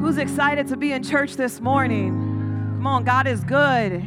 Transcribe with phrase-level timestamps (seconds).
[0.00, 2.10] Who's excited to be in church this morning?
[2.76, 4.00] Come on, God is good.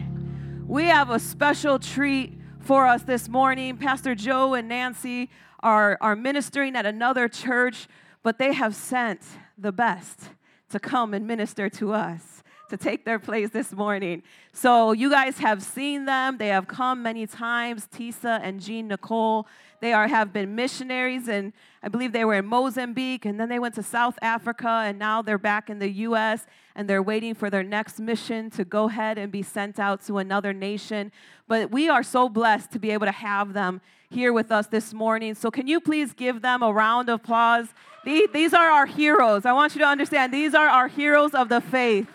[0.66, 3.76] We have a special treat for us this morning.
[3.76, 7.90] Pastor Joe and Nancy are, are ministering at another church,
[8.24, 9.22] but they have sent
[9.58, 10.30] the best
[10.70, 12.41] to come and minister to us,
[12.72, 14.24] to take their place this morning.
[14.54, 16.38] So, you guys have seen them.
[16.38, 19.46] They have come many times, Teisa and Jean Nicole.
[19.82, 21.54] They are, have been missionaries, and
[21.84, 25.22] I believe they were in Mozambique, and then they went to South Africa, and now
[25.22, 26.46] they're back in the U.S.,
[26.76, 30.18] and they're waiting for their next mission to go ahead and be sent out to
[30.18, 31.12] another nation.
[31.48, 34.94] But we are so blessed to be able to have them here with us this
[34.94, 35.36] morning.
[35.36, 37.68] So, can you please give them a round of applause?
[38.06, 39.46] These are our heroes.
[39.46, 42.08] I want you to understand, these are our heroes of the faith.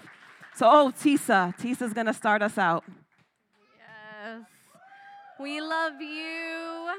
[0.56, 2.82] So, oh, Teisa, Teisa's going to start us out.
[3.76, 4.40] Yes.
[5.38, 6.92] We love you.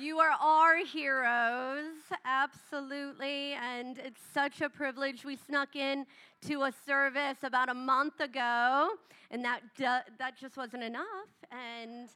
[0.00, 1.92] You are our heroes,
[2.24, 5.26] absolutely, and it's such a privilege.
[5.26, 6.06] We snuck in
[6.46, 8.92] to a service about a month ago,
[9.30, 11.04] and that that just wasn't enough.
[11.52, 12.08] And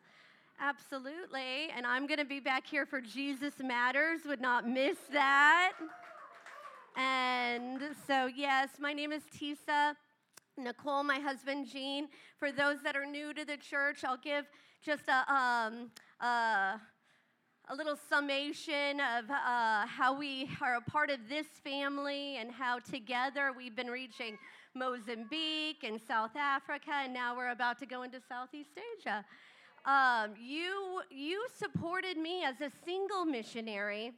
[0.58, 4.22] absolutely, and I'm going to be back here for Jesus Matters.
[4.24, 5.74] Would not miss that.
[6.96, 9.94] And so, yes, my name is Tisa.
[10.58, 12.08] Nicole, my husband Jean.
[12.36, 14.46] For those that are new to the church, I'll give
[14.84, 16.78] just a um, uh,
[17.70, 22.78] a little summation of uh, how we are a part of this family and how
[22.78, 24.38] together we've been reaching
[24.74, 29.22] Mozambique and South Africa, and now we're about to go into Southeast Asia.
[29.84, 34.12] Um, you, you supported me as a single missionary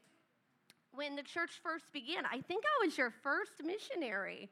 [0.93, 2.25] when the church first began.
[2.27, 4.49] I think I was your first missionary.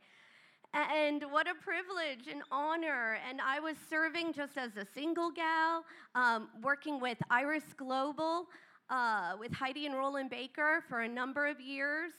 [0.74, 3.18] And what a privilege and honor.
[3.28, 8.46] And I was serving just as a single gal, um, working with Iris Global
[8.90, 12.12] uh, with Heidi and Rolland Baker for a number of years.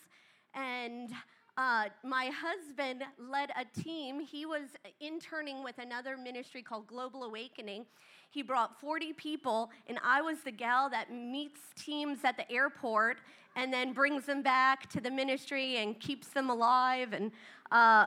[0.56, 1.12] And
[1.58, 4.20] uh, my husband led a team.
[4.20, 7.86] He was interning with another ministry called Global Awakening.
[8.32, 13.18] He brought 40 people, and I was the gal that meets teams at the airport
[13.60, 17.12] and then brings them back to the ministry and keeps them alive.
[17.12, 17.32] And,
[17.72, 18.06] uh,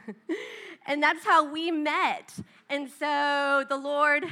[0.86, 2.34] and that's how we met.
[2.68, 4.26] And so the Lord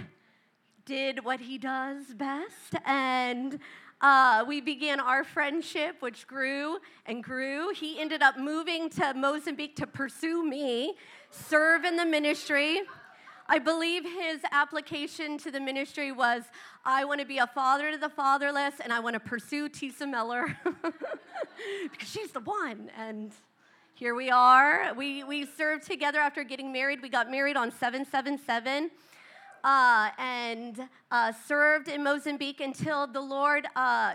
[0.85, 3.59] did what he does best, and
[4.01, 7.73] uh, we began our friendship, which grew and grew.
[7.73, 10.95] He ended up moving to Mozambique to pursue me,
[11.31, 12.83] serve in the ministry.
[13.49, 16.43] I believe his application to the ministry was
[16.89, 20.09] I want to be a father to the fatherless and I want to pursue Teisa
[20.09, 20.57] Miller
[21.91, 22.93] because she's the one.
[22.97, 23.33] And
[23.97, 24.95] here we are.
[24.95, 27.03] We, we served together after getting married.
[27.03, 28.93] We got married on 777
[29.65, 34.13] uh, and uh, served in Mozambique until the Lord uh,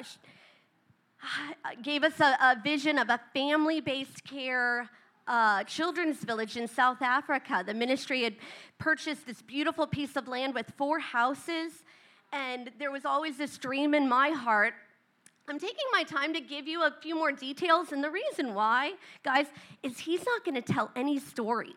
[1.81, 4.89] gave us a, a, vision of a family based care.
[5.27, 7.63] Uh, children's village in South Africa.
[7.65, 8.35] The ministry had
[8.79, 11.83] purchased this beautiful piece of land with four houses,
[12.31, 14.73] and there was always this dream in my heart
[15.47, 18.93] I'm taking my time to give you a few more details, and the reason why,
[19.21, 19.47] guys,
[19.83, 21.73] is he's not going to tell any stories.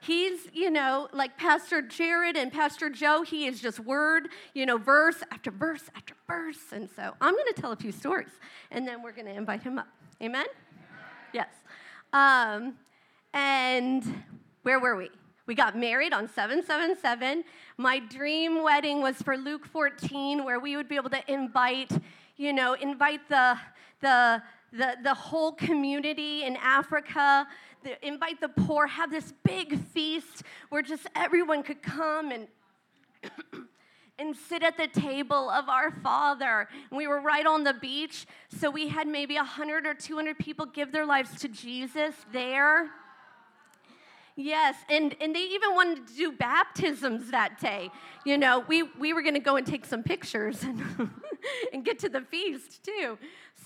[0.00, 4.76] He's, you know, like Pastor Jared and Pastor Joe, he is just word, you know,
[4.76, 6.58] verse after verse after verse.
[6.72, 8.28] And so I'm going to tell a few stories
[8.70, 9.88] and then we're going to invite him up.
[10.22, 10.44] Amen?
[11.32, 11.48] Yes.
[12.12, 12.74] Um,
[13.32, 14.22] and
[14.62, 15.08] where were we?
[15.46, 17.44] We got married on 777.
[17.76, 21.92] My dream wedding was for Luke 14, where we would be able to invite,
[22.38, 23.58] you know, invite the,
[24.00, 27.46] the, the, the whole community in Africa,
[27.82, 32.48] the, invite the poor, have this big feast where just everyone could come and
[34.18, 36.68] and sit at the table of our Father.
[36.90, 40.66] And we were right on the beach, so we had maybe 100 or 200 people
[40.66, 42.90] give their lives to Jesus there.
[44.36, 47.90] Yes, and, and they even wanted to do baptisms that day.
[48.24, 50.82] You know, we, we were going to go and take some pictures and,
[51.72, 53.16] and get to the feast too.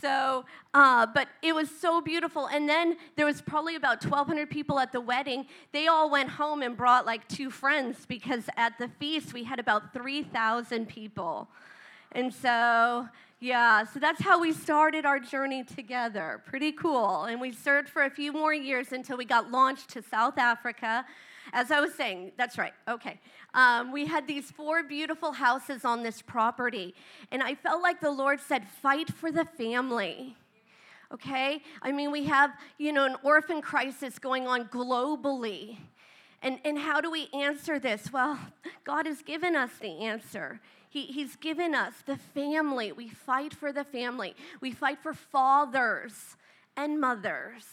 [0.01, 2.49] So, uh, but it was so beautiful.
[2.49, 5.47] And then there was probably about 1,200 people at the wedding.
[5.73, 9.59] They all went home and brought like two friends because at the feast we had
[9.59, 11.49] about 3,000 people.
[12.12, 13.09] And so,
[13.40, 16.43] yeah, so that's how we started our journey together.
[16.44, 17.25] Pretty cool.
[17.25, 21.05] And we served for a few more years until we got launched to South Africa.
[21.52, 23.20] As I was saying, that's right, okay.
[23.55, 26.94] Um, we had these four beautiful houses on this property,
[27.31, 30.37] and I felt like the Lord said, Fight for the family.
[31.14, 31.62] Okay?
[31.81, 35.79] I mean, we have, you know, an orphan crisis going on globally.
[36.43, 38.12] And, and how do we answer this?
[38.12, 38.38] Well,
[38.85, 40.61] God has given us the answer.
[40.90, 42.93] He, he's given us the family.
[42.93, 44.35] We fight for the family.
[44.61, 46.37] We fight for fathers
[46.76, 47.64] and mothers.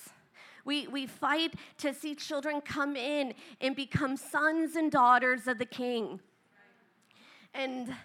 [0.65, 5.65] We, we fight to see children come in and become sons and daughters of the
[5.65, 6.19] king.
[7.53, 7.95] And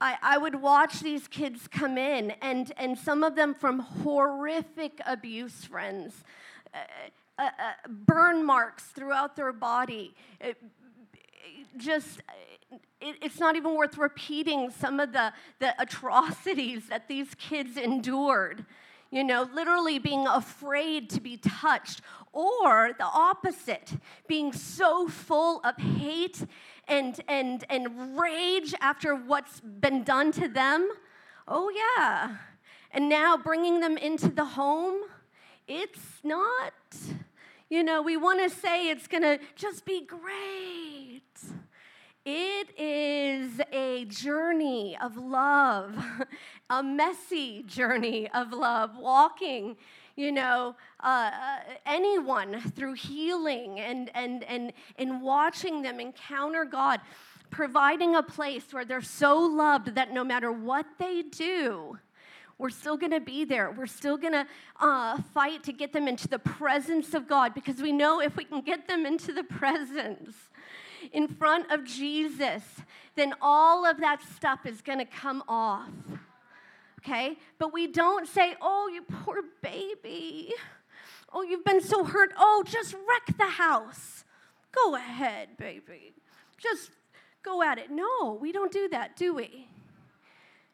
[0.00, 5.00] I, I would watch these kids come in, and, and some of them from horrific
[5.04, 6.24] abuse friends,
[6.72, 6.78] uh,
[7.38, 10.14] uh, uh, burn marks throughout their body.
[11.76, 17.34] Just, uh, it, it's not even worth repeating some of the, the atrocities that these
[17.36, 18.66] kids endured
[19.10, 22.00] you know, literally being afraid to be touched,
[22.32, 23.92] or the opposite,
[24.28, 26.46] being so full of hate
[26.86, 30.88] and, and, and rage after what's been done to them.
[31.48, 32.36] Oh, yeah.
[32.92, 35.00] And now bringing them into the home,
[35.66, 36.72] it's not,
[37.70, 41.22] you know, we want to say it's going to just be great.
[42.26, 45.96] It is a journey of love,
[46.70, 49.76] a messy journey of love, walking,
[50.16, 51.30] you know, uh,
[51.86, 57.00] anyone through healing and, and, and, and watching them encounter God,
[57.50, 61.98] providing a place where they're so loved that no matter what they do,
[62.60, 63.70] we're still going to be there.
[63.70, 64.46] We're still going to
[64.78, 68.44] uh, fight to get them into the presence of God because we know if we
[68.44, 70.34] can get them into the presence,
[71.12, 72.62] in front of Jesus,
[73.16, 75.88] then all of that stuff is going to come off.
[76.98, 77.38] Okay?
[77.58, 80.52] But we don't say, oh, you poor baby.
[81.32, 82.32] Oh, you've been so hurt.
[82.38, 84.24] Oh, just wreck the house.
[84.72, 86.14] Go ahead, baby.
[86.58, 86.90] Just
[87.42, 87.90] go at it.
[87.90, 89.68] No, we don't do that, do we?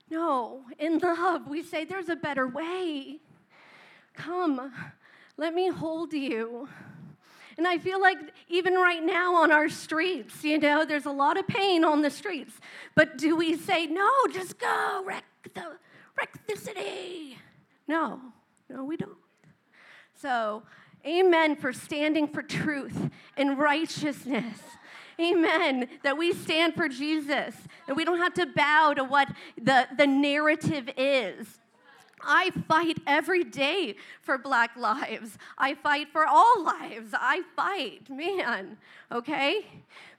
[0.08, 3.18] No, in love, we say there's a better way.
[4.14, 4.72] Come,
[5.36, 6.68] let me hold you.
[7.58, 8.18] And I feel like
[8.48, 12.10] even right now on our streets, you know, there's a lot of pain on the
[12.10, 12.52] streets.
[12.94, 15.24] But do we say, no, just go, wreck
[15.54, 15.76] the,
[16.18, 17.38] wreck the city?
[17.88, 18.20] No,
[18.68, 19.16] no, we don't.
[20.20, 20.62] So,
[21.06, 24.58] amen for standing for truth and righteousness.
[25.20, 25.88] Amen.
[26.02, 27.54] That we stand for Jesus,
[27.86, 29.28] that we don't have to bow to what
[29.60, 31.58] the, the narrative is.
[32.22, 35.38] I fight every day for black lives.
[35.58, 37.10] I fight for all lives.
[37.12, 38.78] I fight, man,
[39.12, 39.66] okay?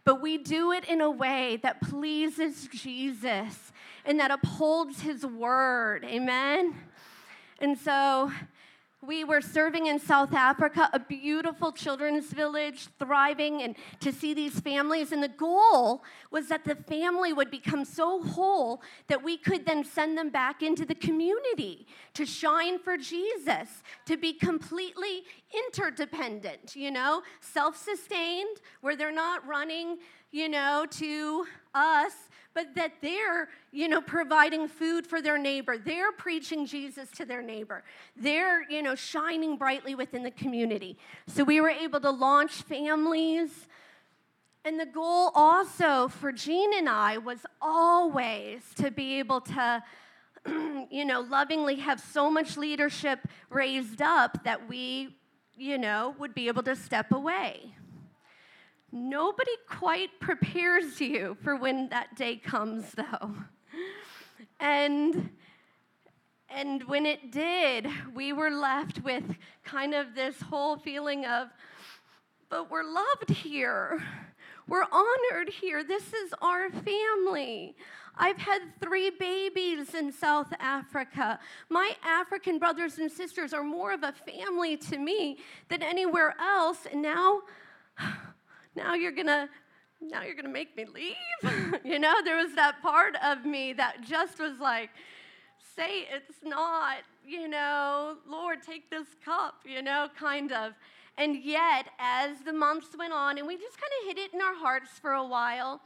[0.03, 3.71] But we do it in a way that pleases Jesus
[4.05, 6.05] and that upholds his word.
[6.05, 6.75] Amen?
[7.59, 8.31] And so
[9.05, 14.59] we were serving in South Africa, a beautiful children's village, thriving, and to see these
[14.59, 15.11] families.
[15.11, 19.83] And the goal was that the family would become so whole that we could then
[19.83, 21.85] send them back into the community
[22.15, 25.23] to shine for Jesus, to be completely
[25.53, 29.97] interdependent, you know, self sustained, where they're not running,
[30.31, 31.45] you know, to
[31.75, 32.13] us
[32.57, 35.77] but that they're, you know, providing food for their neighbor.
[35.77, 37.83] They're preaching Jesus to their neighbor.
[38.15, 40.97] They're, you know, shining brightly within the community.
[41.27, 43.51] So we were able to launch families.
[44.65, 49.83] And the goal also for Jean and I was always to be able to,
[50.89, 53.19] you know, lovingly have so much leadership
[53.51, 55.15] raised up that we,
[55.55, 57.75] you know, would be able to step away.
[58.97, 63.35] Nobody quite prepares you for when that day comes, though.
[64.59, 65.29] And
[66.49, 69.23] and when it did, we were left with
[69.63, 71.49] kind of this whole feeling of,
[72.49, 74.01] but we're loved here.
[74.67, 75.83] We're honored here.
[75.83, 77.75] This is our family.
[78.15, 81.39] I've had three babies in South Africa.
[81.69, 85.37] My African brothers and sisters are more of a family to me
[85.69, 86.87] than anywhere else.
[86.91, 87.41] And now
[88.77, 89.49] now you're gonna
[89.99, 94.01] now you're gonna make me leave you know there was that part of me that
[94.01, 94.91] just was like
[95.75, 100.73] say it's not you know lord take this cup you know kind of
[101.17, 104.41] and yet as the months went on and we just kind of hid it in
[104.41, 105.81] our hearts for a while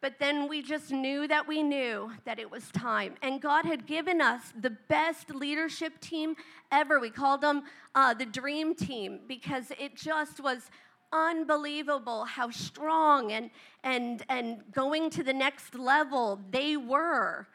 [0.00, 3.16] but then we just knew that we knew that it was time.
[3.20, 6.36] And God had given us the best leadership team
[6.72, 6.98] ever.
[6.98, 10.70] We called them uh, the dream team because it just was
[11.12, 13.50] unbelievable how strong and,
[13.82, 17.46] and, and going to the next level they were.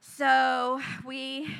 [0.00, 1.54] So we,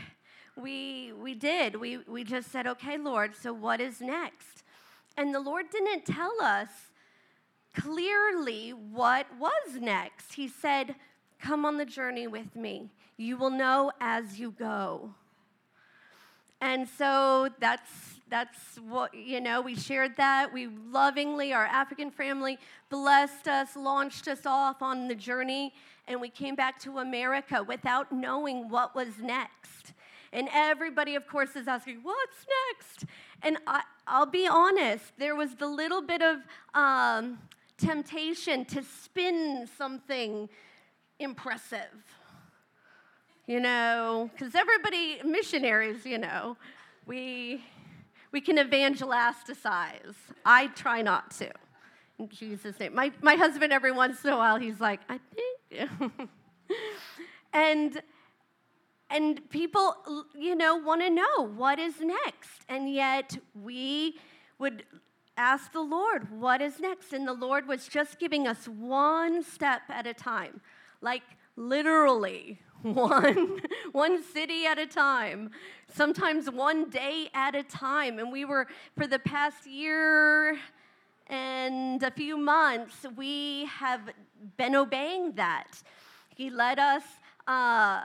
[0.57, 1.76] we, we did.
[1.76, 4.62] We, we just said, okay, Lord, so what is next?
[5.16, 6.69] And the Lord didn't tell us
[7.75, 10.35] clearly what was next.
[10.35, 10.95] He said,
[11.38, 12.90] Come on the journey with me.
[13.19, 15.14] You will know as you go.
[16.61, 22.59] And so that's that's what you know we shared that we lovingly our african family
[22.90, 25.73] blessed us launched us off on the journey
[26.09, 29.92] and we came back to america without knowing what was next
[30.33, 33.11] And everybody, of course, is asking, What's next?
[33.42, 33.83] And I,
[34.18, 36.38] will be honest, there was the little bit of
[36.75, 37.38] um,
[37.78, 40.49] temptation to spin something
[41.18, 42.04] impressive.
[43.47, 46.56] You know, because everybody, missionaries, you know,
[47.06, 47.64] we,
[48.37, 49.35] we can evangelize.
[50.45, 51.50] I try not to.
[52.19, 52.95] In Jesus' name.
[52.95, 55.90] My, my husband, every once in a while, he's like, I think.
[57.55, 58.02] and
[59.09, 59.95] and people
[60.38, 64.16] you know want to know what is next and yet we
[64.59, 64.85] would
[65.37, 69.83] ask the lord what is next and the lord was just giving us one step
[69.88, 70.61] at a time
[71.00, 71.23] like
[71.57, 72.59] literally
[72.95, 73.61] one
[73.93, 75.50] one city at a time
[75.93, 78.66] sometimes one day at a time and we were
[78.97, 80.59] for the past year
[81.28, 84.00] and a few months we have
[84.57, 85.83] been obeying that
[86.35, 87.02] he led us
[87.47, 88.00] uh,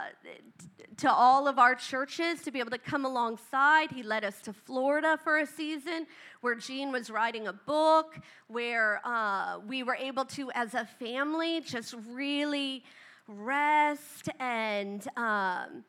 [0.98, 3.92] to all of our churches to be able to come alongside.
[3.92, 6.06] He led us to Florida for a season
[6.42, 11.62] where Jean was writing a book, where uh, we were able to, as a family,
[11.62, 12.84] just really
[13.28, 15.08] rest and.
[15.18, 15.84] Um,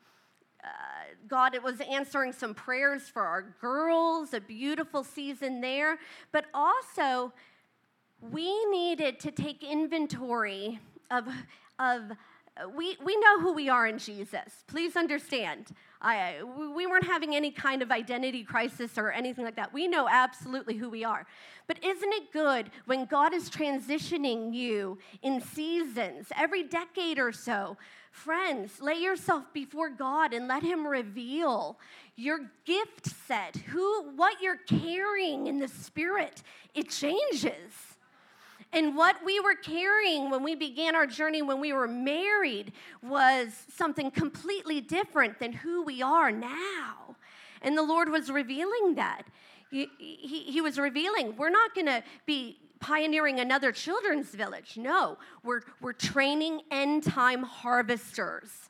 [0.63, 0.67] uh,
[1.27, 5.99] God, it was answering some prayers for our girls, a beautiful season there.
[6.31, 7.33] But also,
[8.31, 10.79] we needed to take inventory
[11.11, 11.27] of,
[11.79, 12.13] of
[12.75, 14.63] we, we know who we are in Jesus.
[14.67, 15.71] Please understand.
[16.03, 19.73] I, we weren't having any kind of identity crisis or anything like that.
[19.73, 21.25] We know absolutely who we are.
[21.65, 27.77] But isn't it good when God is transitioning you in seasons, every decade or so?
[28.11, 31.79] Friends, lay yourself before God and let Him reveal
[32.15, 36.43] your gift set, who, what you're carrying in the Spirit.
[36.75, 37.92] It changes.
[38.73, 43.49] And what we were carrying when we began our journey when we were married was
[43.73, 47.15] something completely different than who we are now.
[47.61, 49.23] And the Lord was revealing that.
[49.69, 54.75] He, he, he was revealing we're not going to be pioneering another children's village.
[54.75, 58.69] No, we're, we're training end time harvesters.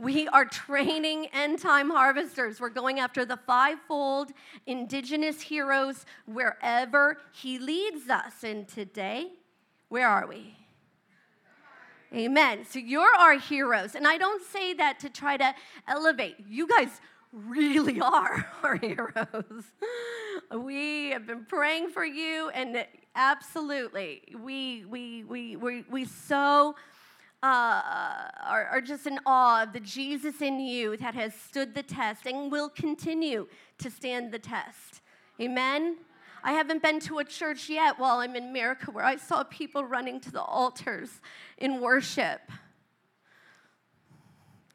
[0.00, 2.60] We are training end time harvesters.
[2.60, 4.30] We're going after the fivefold
[4.64, 8.44] indigenous heroes wherever He leads us.
[8.44, 9.32] And today,
[9.88, 10.54] where are we?
[12.14, 12.64] Amen.
[12.64, 13.96] So you're our heroes.
[13.96, 15.52] And I don't say that to try to
[15.88, 16.36] elevate.
[16.48, 17.00] You guys
[17.32, 19.64] really are our heroes.
[20.54, 26.76] We have been praying for you, and absolutely, we, we, we, we, we so
[27.42, 31.82] uh, are, are just in awe of the Jesus in you that has stood the
[31.82, 33.46] test and will continue
[33.78, 35.02] to stand the test.
[35.40, 35.98] Amen?
[36.42, 39.84] I haven't been to a church yet while I'm in America where I saw people
[39.84, 41.20] running to the altars
[41.58, 42.40] in worship.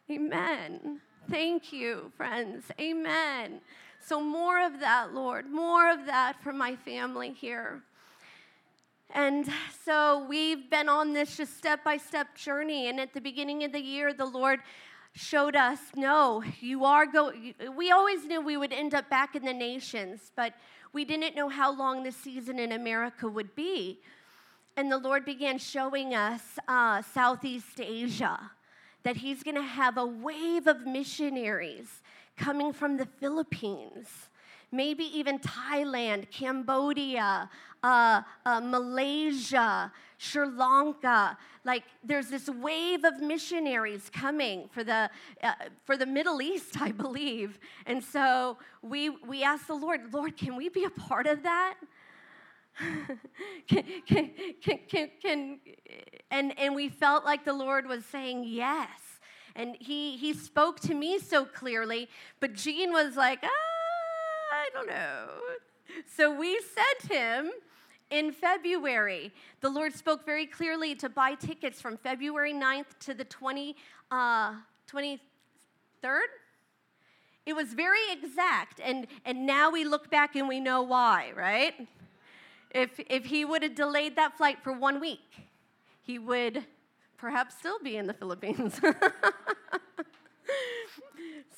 [0.09, 1.01] Amen.
[1.29, 2.65] Thank you, friends.
[2.79, 3.61] Amen.
[4.05, 7.83] So, more of that, Lord, more of that for my family here.
[9.13, 9.47] And
[9.85, 12.89] so we've been on this just step by step journey.
[12.89, 14.59] And at the beginning of the year, the Lord
[15.13, 17.53] showed us no, you are going.
[17.77, 20.55] We always knew we would end up back in the nations, but
[20.93, 23.99] we didn't know how long the season in America would be.
[24.75, 28.51] And the Lord began showing us uh, Southeast Asia,
[29.03, 32.01] that He's going to have a wave of missionaries
[32.35, 34.29] coming from the Philippines
[34.73, 37.49] maybe even Thailand, Cambodia,
[37.83, 41.37] uh, uh, Malaysia, Sri Lanka.
[41.63, 45.09] Like there's this wave of missionaries coming for the
[45.41, 45.53] uh,
[45.85, 47.59] for the Middle East, I believe.
[47.85, 51.75] And so we we asked the Lord, Lord, can we be a part of that?
[53.67, 54.31] can, can,
[54.89, 55.59] can, can,
[56.31, 58.89] and, and we felt like the Lord was saying yes.
[59.55, 63.72] And he, he spoke to me so clearly, but Jean was like, ah,
[64.53, 65.29] I don't know.
[66.15, 67.51] So we sent him
[68.11, 69.33] in February.
[69.61, 73.75] The Lord spoke very clearly to buy tickets from February 9th to the 20,
[74.11, 74.53] uh,
[74.91, 75.19] 23rd.
[77.47, 81.73] It was very exact, and, and now we look back and we know why, right?
[82.69, 85.49] If, if he would have delayed that flight for one week,
[86.03, 86.63] he would
[87.17, 88.79] perhaps still be in the Philippines.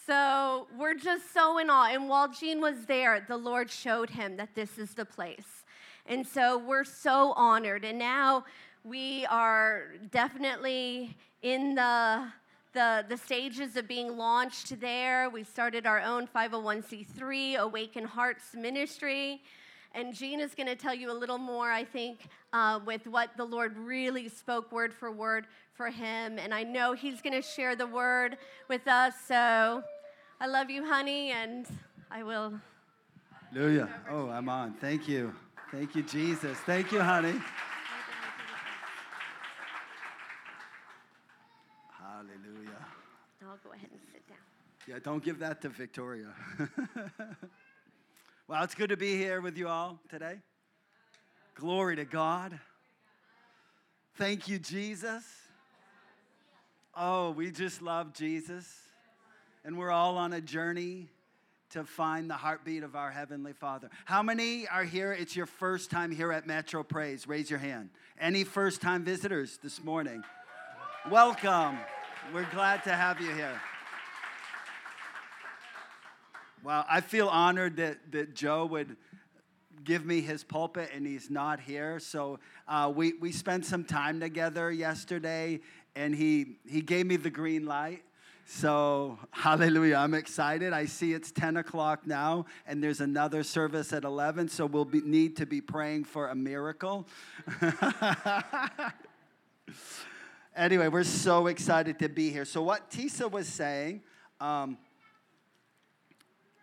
[0.06, 1.88] So we're just so in awe.
[1.92, 5.64] And while Jean was there, the Lord showed him that this is the place.
[6.06, 7.84] And so we're so honored.
[7.84, 8.46] And now
[8.84, 12.28] we are definitely in the,
[12.74, 15.28] the, the stages of being launched there.
[15.32, 19.42] We started our own 501c3, Awaken Hearts Ministry.
[19.96, 23.30] And Jean is going to tell you a little more, I think, uh, with what
[23.38, 26.38] the Lord really spoke word for word for him.
[26.38, 28.38] And I know he's going to share the word
[28.68, 29.14] with us.
[29.26, 29.82] So
[30.42, 31.66] I love you, honey, and
[32.12, 32.60] I will.
[33.54, 33.88] Hallelujah.
[34.12, 34.74] Oh, I'm on.
[34.74, 35.34] Thank you.
[35.72, 36.58] Thank you, Jesus.
[36.66, 37.40] Thank you, honey.
[41.98, 42.86] Hallelujah.
[43.48, 44.38] I'll go ahead and sit down.
[44.88, 46.28] Yeah, don't give that to Victoria.
[48.48, 50.36] well, it's good to be here with you all today.
[51.56, 52.60] Glory to God.
[54.16, 55.24] Thank you, Jesus.
[56.96, 58.72] Oh, we just love Jesus.
[59.64, 61.08] And we're all on a journey
[61.72, 63.90] to find the heartbeat of our Heavenly Father.
[64.06, 65.12] How many are here?
[65.12, 67.28] It's your first time here at Metro Praise.
[67.28, 67.90] Raise your hand.
[68.20, 70.24] Any first time visitors this morning?
[71.10, 71.80] Welcome.
[72.32, 73.60] We're glad to have you here.
[76.66, 78.98] Well, I feel honored that, that Joe would
[79.84, 82.00] give me his pulpit and he's not here.
[82.00, 85.60] So uh, we, we spent some time together yesterday
[85.96, 88.02] and he, he gave me the green light.
[88.48, 89.98] So, hallelujah.
[89.98, 90.74] I'm excited.
[90.74, 95.02] I see it's 10 o'clock now, and there's another service at 11, so we'll be,
[95.02, 97.08] need to be praying for a miracle.
[100.56, 102.46] anyway, we're so excited to be here.
[102.46, 104.02] So, what Teisa was saying,
[104.40, 104.78] um,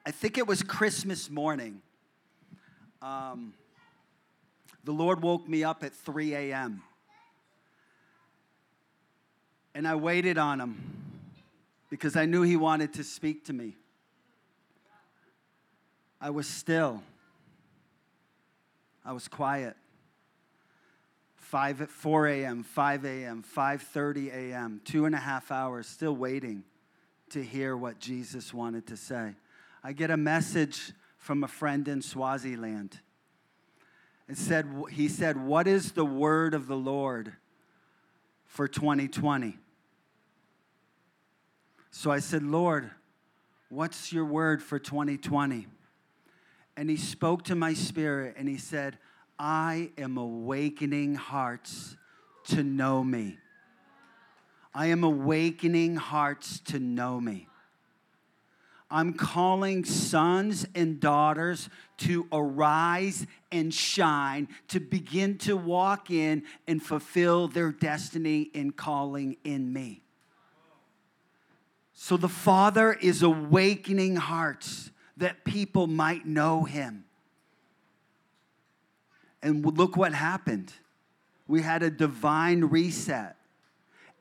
[0.05, 1.81] I think it was Christmas morning.
[3.01, 3.55] Um,
[4.83, 6.83] the Lord woke me up at 3 a.m.
[9.75, 11.03] And I waited on him
[11.89, 13.77] because I knew he wanted to speak to me.
[16.21, 17.03] I was still.
[19.05, 19.77] I was quiet.
[21.37, 26.65] 5 at 4 a.m., 5 a.m., 5:30 a.m., two and a half hours, still waiting
[27.31, 29.35] to hear what Jesus wanted to say.
[29.85, 33.01] I get a message from a friend in Swaziland.
[34.29, 37.33] It said, he said, What is the word of the Lord
[38.47, 39.59] for 2020?
[41.91, 42.91] So I said, Lord,
[43.69, 45.67] what's your word for 2020?
[46.77, 48.99] And he spoke to my spirit and he said,
[49.39, 51.97] I am awakening hearts
[52.45, 53.37] to know me.
[54.75, 57.49] I am awakening hearts to know me.
[58.93, 66.83] I'm calling sons and daughters to arise and shine, to begin to walk in and
[66.83, 70.03] fulfill their destiny and calling in me.
[71.95, 77.05] So the Father is awakening hearts that people might know Him.
[79.43, 80.71] And look what happened.
[81.49, 83.37] We had a divine reset.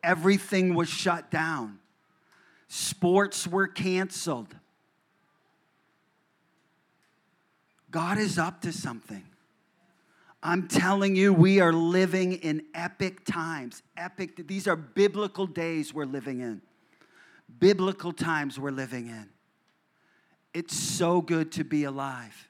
[0.02, 1.80] Everything was shut down.
[2.70, 4.56] Sports were canceled.
[7.92, 9.24] God is up to something.
[10.42, 13.84] I'm telling you, we are living in epic times.
[13.96, 16.62] Epic, these are biblical days we're living in
[17.60, 19.30] biblical times we're living in.
[20.54, 22.50] It's so good to be alive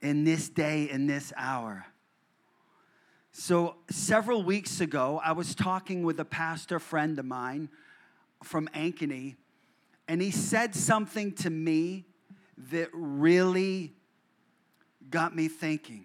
[0.00, 1.86] in this day, in this hour.
[3.32, 7.68] So, several weeks ago, I was talking with a pastor friend of mine
[8.42, 9.36] from Ankeny,
[10.08, 12.04] and he said something to me
[12.70, 13.92] that really
[15.10, 16.04] got me thinking.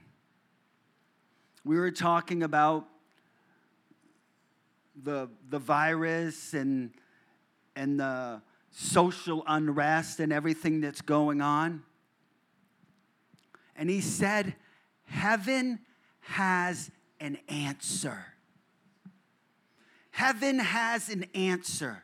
[1.66, 2.88] We were talking about
[5.04, 6.92] the, the virus and
[7.76, 11.84] and the social unrest and everything that's going on.
[13.76, 14.56] And he said,
[15.06, 15.80] Heaven
[16.22, 18.26] has an answer.
[20.12, 22.04] Heaven has an answer.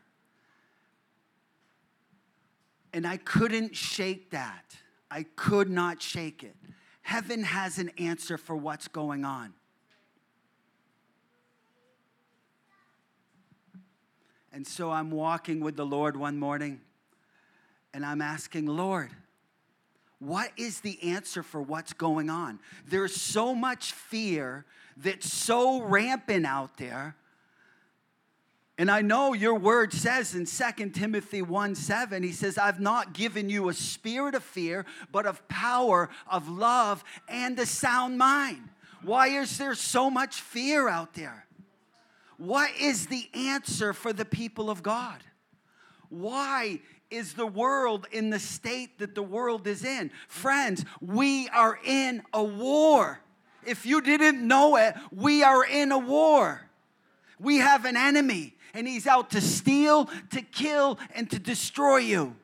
[2.92, 4.76] And I couldn't shake that.
[5.10, 6.56] I could not shake it.
[7.10, 9.52] Heaven has an answer for what's going on.
[14.52, 16.80] And so I'm walking with the Lord one morning
[17.92, 19.10] and I'm asking, Lord,
[20.20, 22.60] what is the answer for what's going on?
[22.86, 24.64] There's so much fear
[24.96, 27.16] that's so rampant out there.
[28.80, 33.12] And I know your word says in 2 Timothy 1 7, he says, I've not
[33.12, 38.70] given you a spirit of fear, but of power, of love, and a sound mind.
[39.02, 41.44] Why is there so much fear out there?
[42.38, 45.22] What is the answer for the people of God?
[46.08, 50.10] Why is the world in the state that the world is in?
[50.26, 53.20] Friends, we are in a war.
[53.66, 56.62] If you didn't know it, we are in a war.
[57.40, 62.36] We have an enemy, and he's out to steal, to kill, and to destroy you.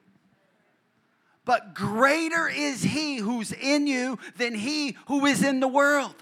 [1.45, 6.17] But greater is he who's in you than he who is in the world.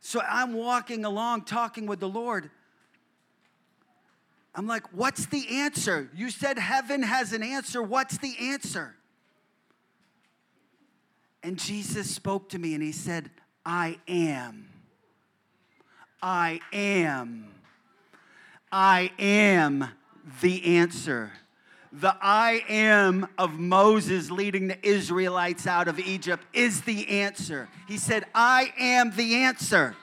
[0.00, 2.50] So I'm walking along talking with the Lord.
[4.54, 6.10] I'm like, what's the answer?
[6.14, 7.82] You said heaven has an answer.
[7.82, 8.94] What's the answer?
[11.42, 13.30] And Jesus spoke to me and he said,
[13.64, 14.68] I am.
[16.24, 17.44] I am.
[18.72, 19.90] I am
[20.40, 21.32] the answer.
[21.92, 27.68] The I am of Moses leading the Israelites out of Egypt is the answer.
[27.86, 29.96] He said, I am the answer.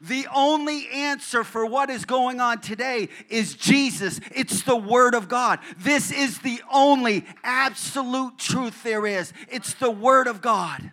[0.00, 4.20] The only answer for what is going on today is Jesus.
[4.32, 5.58] It's the Word of God.
[5.78, 9.32] This is the only absolute truth there is.
[9.50, 10.92] It's the Word of God.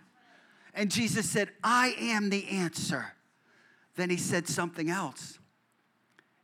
[0.74, 3.12] And Jesus said, I am the answer.
[3.96, 5.38] Then he said something else.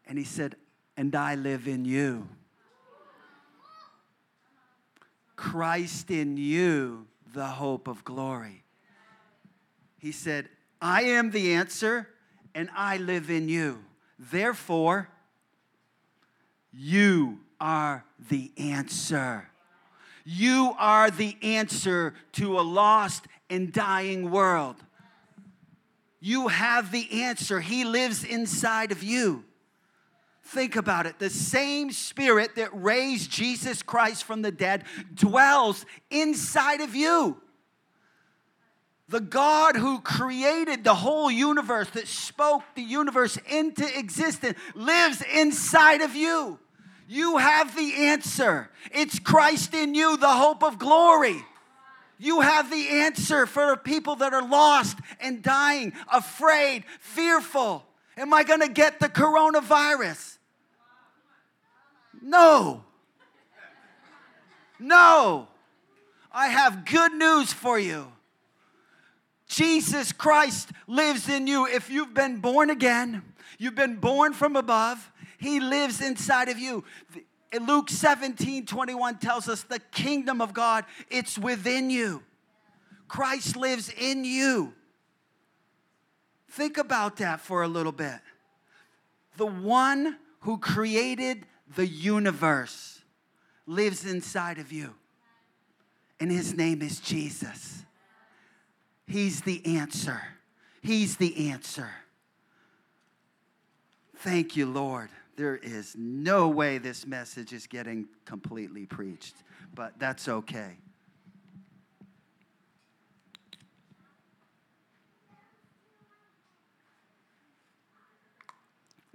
[0.06, 0.56] And he said,
[0.96, 2.28] And I live in you.
[5.36, 8.64] Christ in you, the hope of glory.
[9.98, 10.48] He said,
[10.80, 12.08] I am the answer
[12.54, 13.84] and I live in you.
[14.18, 15.08] Therefore,
[16.72, 19.48] you are the answer.
[20.24, 24.76] You are the answer to a lost and dying world.
[26.20, 27.60] You have the answer.
[27.60, 29.44] He lives inside of you.
[30.42, 31.18] Think about it.
[31.18, 37.36] The same spirit that raised Jesus Christ from the dead dwells inside of you.
[39.10, 46.00] The God who created the whole universe, that spoke the universe into existence, lives inside
[46.00, 46.58] of you.
[47.06, 48.70] You have the answer.
[48.92, 51.42] It's Christ in you, the hope of glory.
[52.18, 57.84] You have the answer for the people that are lost and dying, afraid, fearful.
[58.16, 60.38] Am I going to get the coronavirus?
[62.20, 62.84] No.
[64.78, 65.48] No.
[66.32, 68.12] I have good news for you.
[69.48, 71.66] Jesus Christ lives in you.
[71.66, 73.22] If you've been born again,
[73.58, 76.84] you've been born from above, He lives inside of you.
[77.52, 82.22] Luke 17 21 tells us the kingdom of God, it's within you.
[83.06, 84.74] Christ lives in you.
[86.50, 88.20] Think about that for a little bit.
[89.36, 93.00] The one who created the universe
[93.66, 94.94] lives inside of you,
[96.20, 97.84] and his name is Jesus.
[99.06, 100.20] He's the answer.
[100.82, 101.88] He's the answer.
[104.16, 105.10] Thank you, Lord.
[105.38, 109.36] There is no way this message is getting completely preached,
[109.72, 110.78] but that's okay.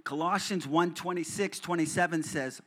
[0.04, 2.62] Colossians 1 26, 27 says,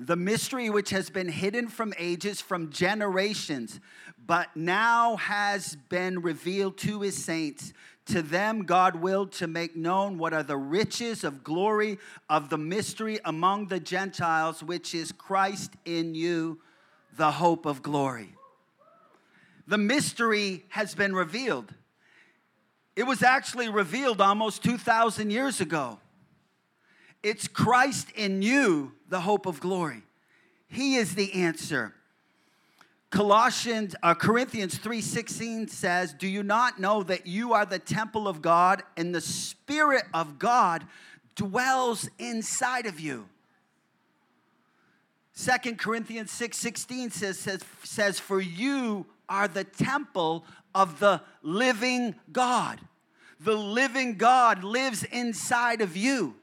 [0.00, 3.78] the mystery which has been hidden from ages, from generations,
[4.26, 7.74] but now has been revealed to his saints.
[8.06, 12.58] To them, God willed to make known what are the riches of glory of the
[12.58, 16.60] mystery among the Gentiles, which is Christ in you,
[17.16, 18.34] the hope of glory.
[19.66, 21.74] The mystery has been revealed.
[22.94, 25.98] It was actually revealed almost 2,000 years ago.
[27.24, 30.04] It's Christ in you, the hope of glory.
[30.68, 31.92] He is the answer.
[33.10, 38.42] Colossians, uh, Corinthians 3:16 says, "Do you not know that you are the temple of
[38.42, 40.86] God and the spirit of God
[41.34, 43.28] dwells inside of you?"
[45.34, 52.80] 2 Corinthians 6:16 says, says, says, "For you are the temple of the living God."
[53.40, 56.36] The living God lives inside of you.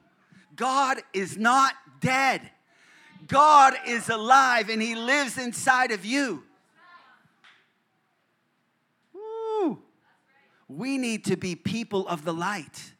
[0.56, 2.52] God is not dead.
[3.28, 6.44] God is alive and He lives inside of you.
[9.14, 9.82] Woo.
[10.78, 12.94] We need to be people of the light.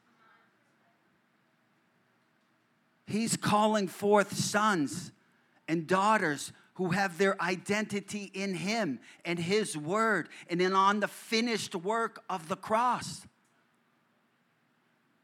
[3.08, 5.12] He's calling forth sons
[5.68, 11.08] and daughters who have their identity in Him and His Word and in on the
[11.08, 13.26] finished work of the cross.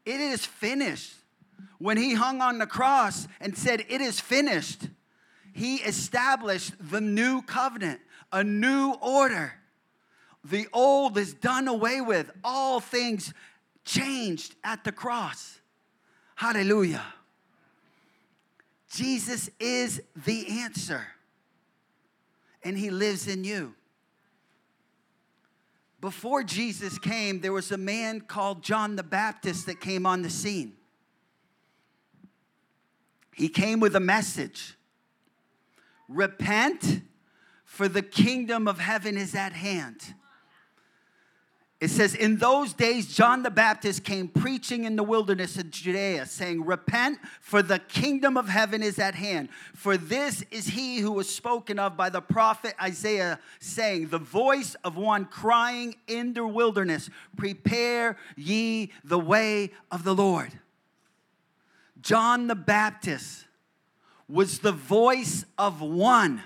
[0.04, 1.14] It is finished
[1.78, 4.88] when he hung on the cross and said, It is finished,
[5.52, 8.00] he established the new covenant,
[8.32, 9.59] a new order.
[10.44, 13.34] The old is done away with, all things
[13.84, 15.60] changed at the cross.
[16.34, 17.04] Hallelujah.
[18.90, 21.06] Jesus is the answer,
[22.64, 23.74] and he lives in you.
[26.00, 30.30] Before Jesus came, there was a man called John the Baptist that came on the
[30.30, 30.72] scene.
[33.34, 34.76] He came with a message
[36.08, 37.02] Repent,
[37.64, 40.14] for the kingdom of heaven is at hand.
[41.80, 46.26] It says, In those days, John the Baptist came preaching in the wilderness of Judea,
[46.26, 49.48] saying, Repent, for the kingdom of heaven is at hand.
[49.74, 54.76] For this is he who was spoken of by the prophet Isaiah, saying, The voice
[54.84, 60.52] of one crying in the wilderness, Prepare ye the way of the Lord.
[62.02, 63.46] John the Baptist
[64.28, 66.42] was the voice of one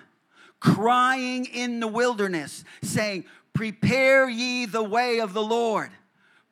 [0.61, 5.91] crying in the wilderness, saying, Prepare ye the way of the Lord.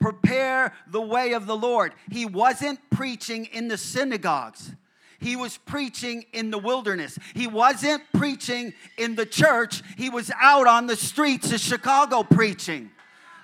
[0.00, 1.92] Prepare the way of the Lord.
[2.10, 4.72] He wasn't preaching in the synagogues.
[5.20, 7.18] He was preaching in the wilderness.
[7.34, 9.82] He wasn't preaching in the church.
[9.96, 12.90] He was out on the streets of Chicago preaching.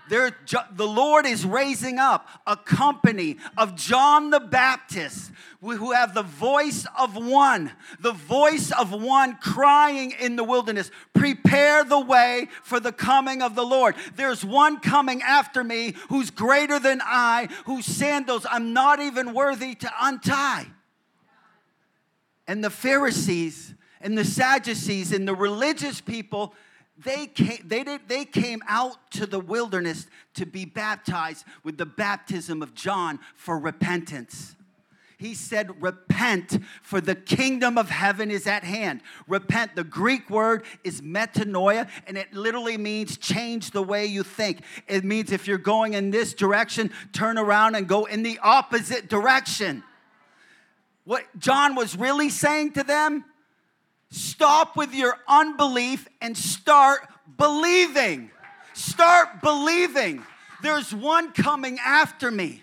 [0.08, 0.36] There,
[0.72, 6.86] the Lord is raising up a company of John the Baptist who have the voice
[6.98, 12.92] of one, the voice of one crying in the wilderness, prepare the way for the
[12.92, 13.94] coming of the Lord.
[14.14, 19.74] There's one coming after me who's greater than I, whose sandals I'm not even worthy
[19.76, 20.66] to untie.
[22.46, 26.54] And the Pharisees and the Sadducees and the religious people
[27.04, 31.86] they came, they, did, they came out to the wilderness to be baptized with the
[31.86, 34.56] baptism of John for repentance.
[35.18, 39.00] He said, Repent, for the kingdom of heaven is at hand.
[39.26, 44.60] Repent, the Greek word is metanoia, and it literally means change the way you think.
[44.86, 49.08] It means if you're going in this direction, turn around and go in the opposite
[49.08, 49.82] direction.
[51.04, 53.24] What John was really saying to them
[54.10, 58.30] Stop with your unbelief and start believing.
[58.72, 60.22] Start believing.
[60.62, 62.62] There's one coming after me.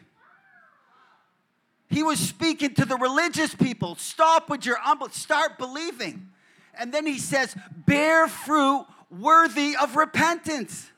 [1.88, 3.96] He was speaking to the religious people.
[3.96, 5.14] Stop with your unbelief.
[5.14, 6.30] Start believing.
[6.78, 7.56] And then he says,
[7.86, 10.92] bear fruit worthy of repentance.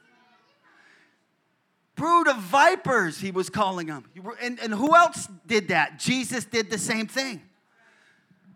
[1.96, 4.06] Brood of vipers, he was calling them.
[4.42, 6.00] And, and who else did that?
[6.00, 7.42] Jesus did the same thing.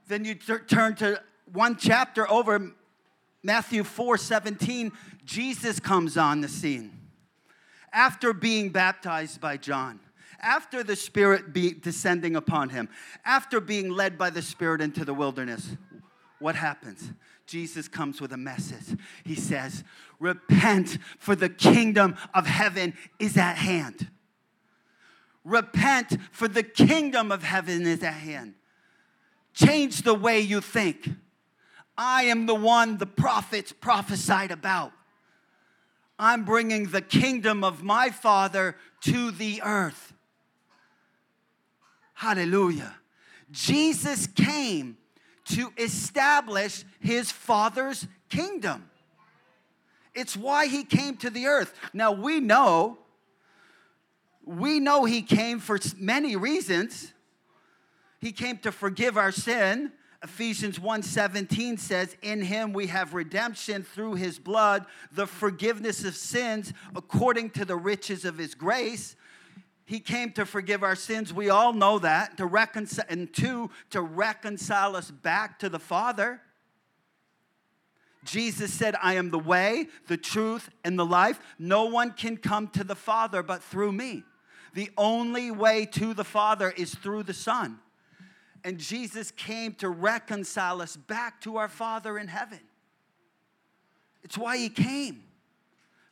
[0.08, 1.21] Then you t- turn to
[1.54, 2.72] one chapter over,
[3.44, 4.92] Matthew 4 17,
[5.26, 6.98] Jesus comes on the scene
[7.94, 10.00] after being baptized by John,
[10.40, 12.90] after the Spirit be descending upon him,
[13.26, 15.76] after being led by the Spirit into the wilderness.
[16.40, 17.12] What happens?
[17.46, 18.98] Jesus comes with a message.
[19.24, 19.84] He says,
[20.20, 24.10] Repent, for the kingdom of heaven is at hand.
[25.44, 28.54] Repent, for the kingdom of heaven is at hand.
[29.54, 31.10] Change the way you think.
[31.97, 34.91] I am the one the prophets prophesied about.
[36.17, 40.13] I'm bringing the kingdom of my Father to the earth.
[42.13, 42.95] Hallelujah.
[43.51, 44.97] Jesus came
[45.45, 48.89] to establish his Father's kingdom.
[50.13, 51.73] It's why he came to the earth.
[51.93, 52.99] Now we know,
[54.45, 57.13] we know he came for many reasons.
[58.19, 59.91] He came to forgive our sin.
[60.24, 66.74] Ephesians 1:17 says, "In him we have redemption through his blood, the forgiveness of sins
[66.96, 69.16] according to the riches of his grace."
[69.84, 71.34] He came to forgive our sins.
[71.34, 72.38] We all know that.
[72.38, 76.42] To reconcile and two, to reconcile us back to the Father.
[78.24, 81.40] Jesus said, I am the way, the truth, and the life.
[81.58, 84.24] No one can come to the Father but through me.
[84.74, 87.80] The only way to the Father is through the Son.
[88.63, 92.60] And Jesus came to reconcile us back to our Father in heaven.
[94.24, 95.24] It's why he came.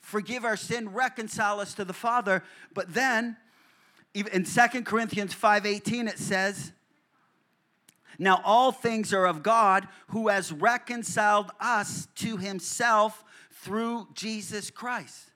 [0.02, 2.44] Forgive our sin, reconcile us to the Father.
[2.74, 3.38] But then
[4.16, 6.72] in Second Corinthians 5:18 it says,
[8.18, 15.32] now all things are of God who has reconciled us to himself through Jesus Christ.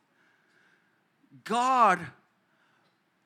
[1.44, 2.00] God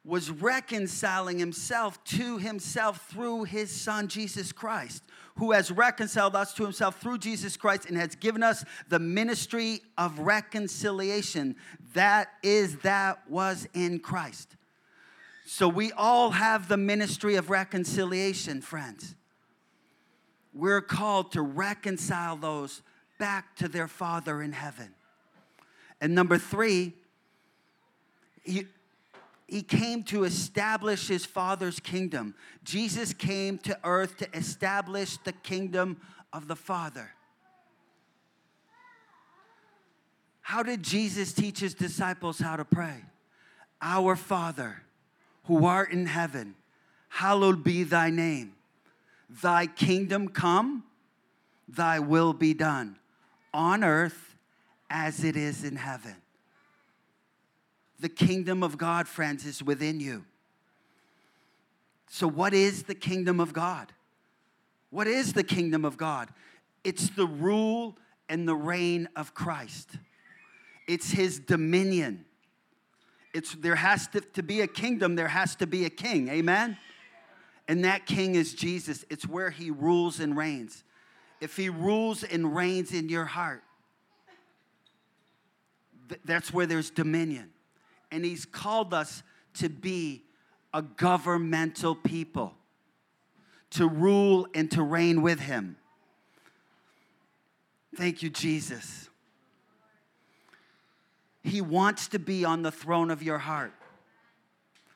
[0.08, 5.04] was reconciling himself to himself through his son Jesus Christ,
[5.36, 9.82] who has reconciled us to himself through Jesus Christ and has given us the ministry
[9.98, 11.58] of reconciliation.
[11.94, 14.56] That is, that was in Christ.
[15.46, 19.14] So we all have the ministry of reconciliation, friends.
[20.54, 22.82] We're called to reconcile those
[23.20, 24.94] back to their Father in heaven.
[26.00, 26.94] And number three,
[29.62, 32.36] came to establish his father's kingdom.
[32.64, 36.02] Jesus came to earth to establish the kingdom
[36.34, 37.12] of the Father.
[40.42, 43.04] How did Jesus teach his disciples how to pray?
[43.82, 44.84] Our Father,
[45.46, 46.56] who art in heaven,
[47.10, 48.54] hallowed be thy name.
[49.30, 50.84] Thy kingdom come,
[51.68, 52.98] thy will be done,
[53.54, 54.36] on earth
[54.90, 56.16] as it is in heaven.
[58.00, 60.26] The kingdom of God, friends, is within you.
[62.10, 63.92] So, what is the kingdom of God?
[64.90, 66.30] What is the kingdom of God?
[66.84, 67.98] It's the rule
[68.30, 69.90] and the reign of Christ,
[70.88, 72.26] it's his dominion.
[73.34, 76.28] It's, there has to, to be a kingdom, there has to be a king.
[76.30, 76.78] Amen?
[77.68, 79.06] And that king is Jesus.
[79.10, 80.84] It's where he rules and reigns.
[81.40, 83.62] If he rules and reigns in your heart,
[86.10, 87.52] th- that's where there's dominion.
[88.12, 89.24] And he's called us
[89.56, 90.24] to be
[90.74, 92.54] a governmental people,
[93.72, 95.78] to rule and to reign with him.
[97.96, 99.10] Thank you, Jesus.
[101.42, 103.74] He wants to be on the throne of your heart.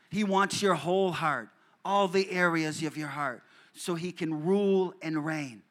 [0.10, 1.50] He wants your whole heart,
[1.84, 3.42] all the areas of your heart,
[3.74, 5.64] so he can rule and reign.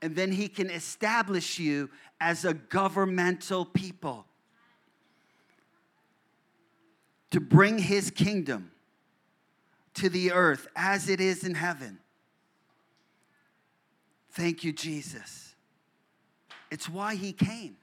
[0.00, 4.27] And then he can establish you as a governmental people
[7.30, 8.70] to bring his kingdom
[9.94, 11.98] to the earth as it is in heaven.
[14.30, 15.54] Thank you, Jesus.
[16.70, 17.76] It's why he came.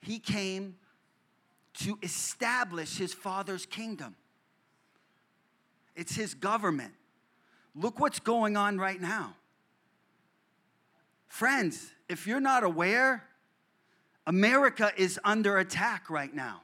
[0.00, 0.76] He came
[1.74, 4.16] to establish his father's kingdom.
[5.96, 6.94] It's his government.
[7.74, 9.34] Look what's going on right now.
[11.26, 13.24] Friends, if you're not aware,
[14.26, 16.62] America is under attack right now.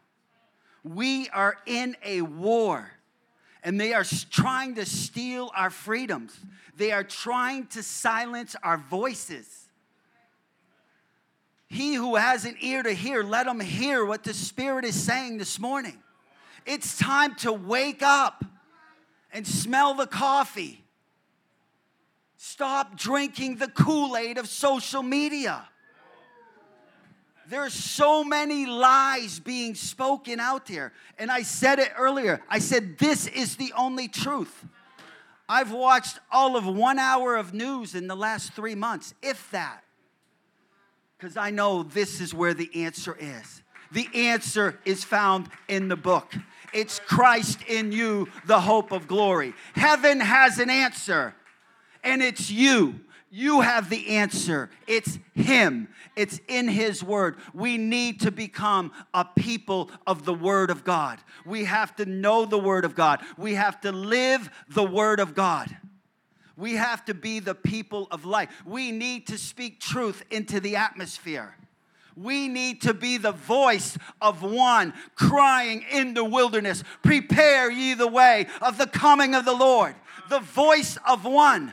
[0.83, 2.91] We are in a war,
[3.63, 6.39] and they are trying to steal our freedoms.
[6.77, 9.69] They are trying to silence our voices.
[11.69, 15.39] He who has an ear to hear, let him hear what the Spirit is saying
[15.39, 15.99] this morning.
[16.67, 18.45] It's time to wake up
[19.33, 20.85] and smell the coffee.
[22.37, 25.69] Stop drinking the Kool Aid of social media.
[27.51, 30.93] There's so many lies being spoken out there.
[31.19, 32.41] And I said it earlier.
[32.49, 34.65] I said, This is the only truth.
[35.49, 39.83] I've watched all of one hour of news in the last three months, if that
[41.21, 43.63] because I know this is where the answer is.
[43.93, 46.33] The answer is found in the book.
[46.73, 49.53] It's Christ in you, the hope of glory.
[49.75, 51.35] Heaven has an answer,
[52.03, 53.01] and it's you.
[53.33, 54.71] You have the answer.
[54.89, 57.37] It's Him, it's in His Word.
[57.55, 61.21] We need to become a people of the Word of God.
[61.47, 65.35] We have to know the Word of God, we have to live the Word of
[65.35, 65.75] God.
[66.57, 68.51] We have to be the people of light.
[68.67, 71.57] We need to speak truth into the atmosphere.
[72.17, 78.09] We need to be the voice of one crying in the wilderness, Prepare ye the
[78.09, 79.95] way of the coming of the Lord.
[80.29, 81.73] The voice of one.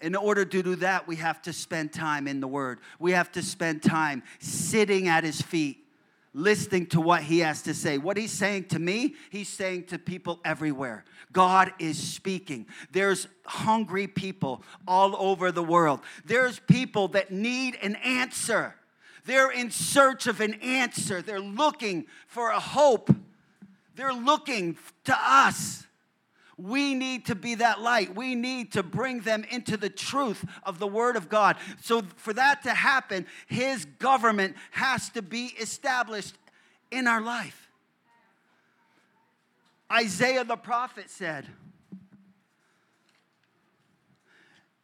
[0.00, 2.78] In order to do that, we have to spend time in the Word.
[2.98, 5.84] We have to spend time sitting at His feet,
[6.32, 7.98] listening to what He has to say.
[7.98, 11.04] What He's saying to me, He's saying to people everywhere.
[11.32, 12.66] God is speaking.
[12.92, 16.00] There's hungry people all over the world.
[16.24, 18.76] There's people that need an answer.
[19.24, 21.22] They're in search of an answer.
[21.22, 23.14] They're looking for a hope.
[23.96, 25.87] They're looking to us.
[26.58, 28.14] We need to be that light.
[28.14, 31.56] We need to bring them into the truth of the Word of God.
[31.80, 36.34] So, for that to happen, His government has to be established
[36.90, 37.70] in our life.
[39.90, 41.46] Isaiah the prophet said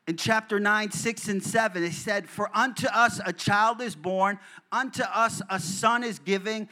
[0.07, 4.39] in chapter 9, 6, and 7, he said, For unto us a child is born,
[4.71, 6.69] unto us a son is giving,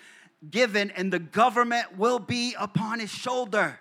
[0.51, 3.79] given, and the government will be upon his shoulder.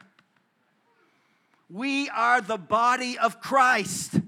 [1.72, 4.20] We are the body of Christ.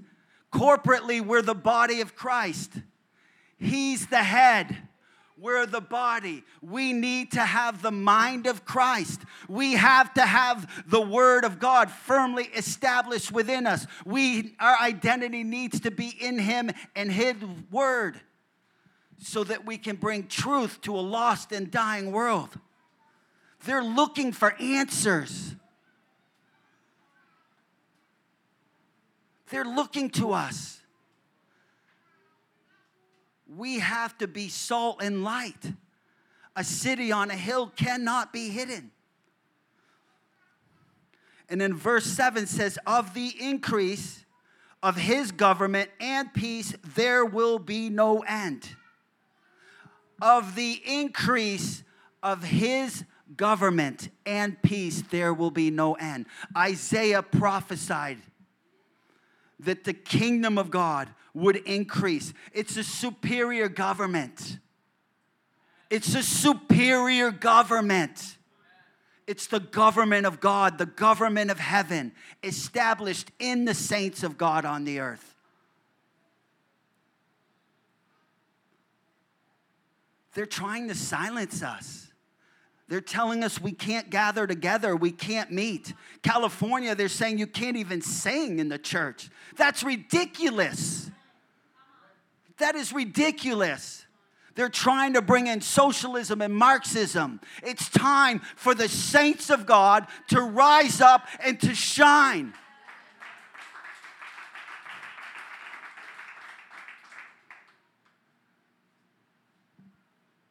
[0.50, 2.72] Corporately, we're the body of Christ.
[3.58, 4.78] He's the head.
[5.36, 6.42] We're the body.
[6.62, 9.20] We need to have the mind of Christ.
[9.46, 13.86] We have to have the word of God firmly established within us.
[14.06, 17.36] We our identity needs to be in him and his
[17.70, 18.18] word
[19.18, 22.58] so that we can bring truth to a lost and dying world.
[23.66, 25.56] They're looking for answers.
[29.54, 30.80] They're looking to us
[33.46, 35.72] we have to be salt and light.
[36.56, 38.90] A city on a hill cannot be hidden.
[41.48, 44.24] And then verse 7 says, Of the increase
[44.82, 48.70] of his government and peace, there will be no end.
[50.20, 51.84] Of the increase
[52.24, 53.04] of his
[53.36, 56.26] government and peace, there will be no end.
[56.56, 58.18] Isaiah prophesied
[59.60, 62.32] that the kingdom of God would increase.
[62.52, 64.58] It's a superior government.
[65.90, 68.36] It's a superior government.
[69.26, 74.64] It's the government of God, the government of heaven, established in the saints of God
[74.64, 75.34] on the earth.
[80.34, 82.08] They're trying to silence us.
[82.88, 85.94] They're telling us we can't gather together, we can't meet.
[86.22, 89.30] California, they're saying you can't even sing in the church.
[89.56, 91.10] That's ridiculous.
[92.58, 94.04] That is ridiculous.
[94.54, 97.40] They're trying to bring in socialism and Marxism.
[97.62, 102.52] It's time for the saints of God to rise up and to shine.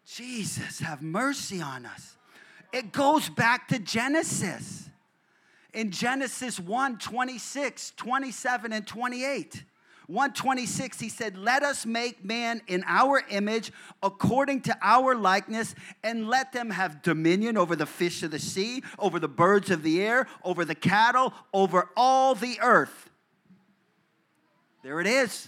[0.06, 2.13] Jesus, have mercy on us.
[2.74, 4.90] It goes back to Genesis.
[5.74, 9.64] In Genesis 1 26, 27, and 28.
[10.08, 13.72] 126 he said let us make man in our image
[14.04, 18.84] according to our likeness and let them have dominion over the fish of the sea
[19.00, 23.10] over the birds of the air over the cattle over all the earth
[24.84, 25.48] there it is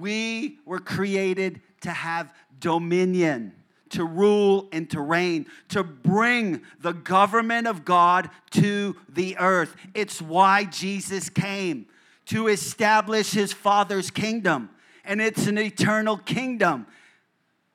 [0.00, 3.52] we were created to have dominion
[3.92, 9.74] to rule and to reign, to bring the government of God to the earth.
[9.94, 11.86] It's why Jesus came
[12.26, 14.70] to establish his Father's kingdom,
[15.04, 16.86] and it's an eternal kingdom.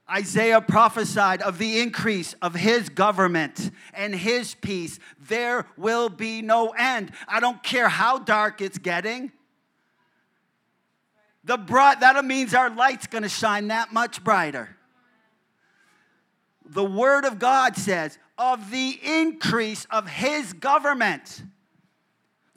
[0.09, 4.99] Isaiah prophesied of the increase of his government and his peace.
[5.27, 7.11] There will be no end.
[7.27, 9.33] I don't care how dark it's getting.
[11.43, 14.76] The bright that means our light's going to shine that much brighter.
[16.67, 21.41] The word of God says of the increase of his government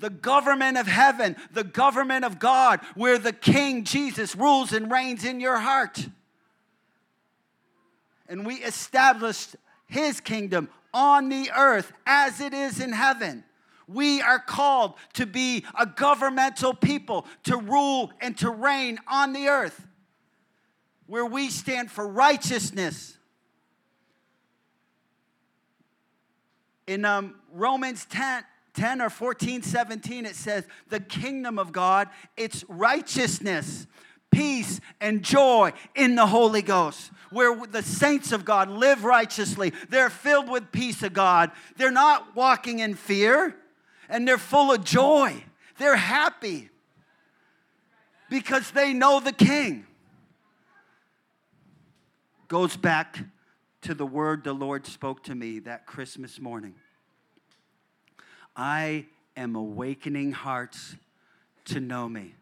[0.00, 5.24] the government of heaven, the government of God, where the King Jesus rules and reigns
[5.24, 6.08] in your heart.
[8.26, 9.56] And we established
[9.86, 13.44] his kingdom on the earth as it is in heaven.
[13.86, 19.48] We are called to be a governmental people, to rule and to reign on the
[19.48, 19.86] earth,
[21.06, 23.18] where we stand for righteousness.
[26.90, 28.42] In um, Romans 10,
[28.74, 33.86] 10 or 14, 17, it says, the kingdom of God, it's righteousness,
[34.32, 37.12] peace, and joy in the Holy Ghost.
[37.30, 41.52] Where the saints of God live righteously, they're filled with peace of God.
[41.76, 43.54] They're not walking in fear,
[44.08, 45.44] and they're full of joy.
[45.78, 46.70] They're happy
[48.28, 49.86] because they know the King.
[52.48, 53.20] Goes back
[53.82, 56.74] to the word the Lord spoke to me that Christmas morning.
[58.54, 59.06] I
[59.36, 60.96] am awakening hearts
[61.66, 62.34] to know me.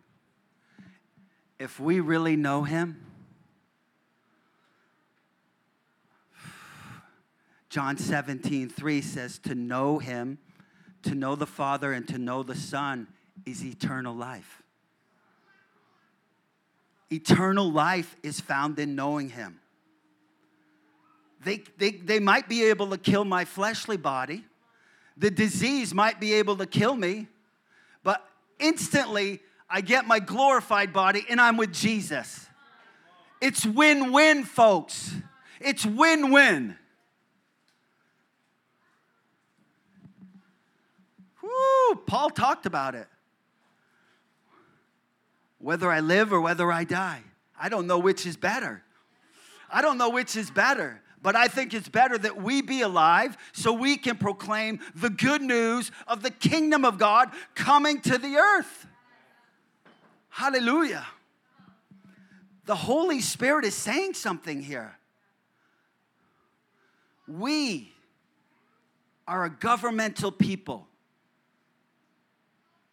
[1.58, 3.04] If we really know him,
[7.68, 10.38] John 17, 3 says, To know him,
[11.02, 13.06] to know the Father, and to know the Son
[13.44, 14.62] is eternal life.
[17.10, 19.57] Eternal life is found in knowing him.
[21.44, 24.44] They, they, they might be able to kill my fleshly body,
[25.16, 27.26] the disease might be able to kill me,
[28.04, 28.24] but
[28.58, 32.46] instantly I get my glorified body and I'm with Jesus.
[33.40, 35.14] It's win win, folks.
[35.60, 36.76] It's win win.
[41.42, 43.06] Woo, Paul talked about it.
[45.58, 47.22] Whether I live or whether I die,
[47.60, 48.82] I don't know which is better.
[49.70, 51.02] I don't know which is better.
[51.22, 55.42] But I think it's better that we be alive so we can proclaim the good
[55.42, 58.86] news of the kingdom of God coming to the earth.
[60.28, 61.06] Hallelujah.
[62.66, 64.96] The Holy Spirit is saying something here.
[67.26, 67.92] We
[69.26, 70.86] are a governmental people.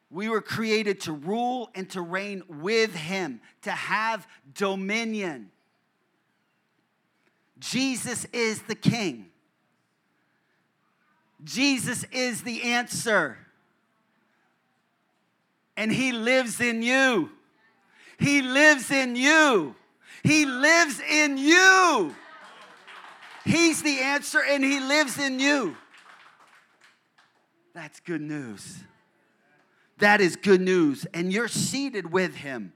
[0.10, 5.52] We were created to rule and to reign with Him, to have dominion.
[7.60, 9.28] Jesus is the king.
[11.44, 13.38] Jesus is the answer.
[15.78, 17.30] And he lives in you.
[18.18, 19.76] He lives in you.
[20.24, 22.16] He lives in you.
[23.46, 25.78] He's the answer and he lives in you.
[27.74, 28.80] That's good news.
[30.00, 31.06] That is good news.
[31.14, 32.74] And you're seated with him.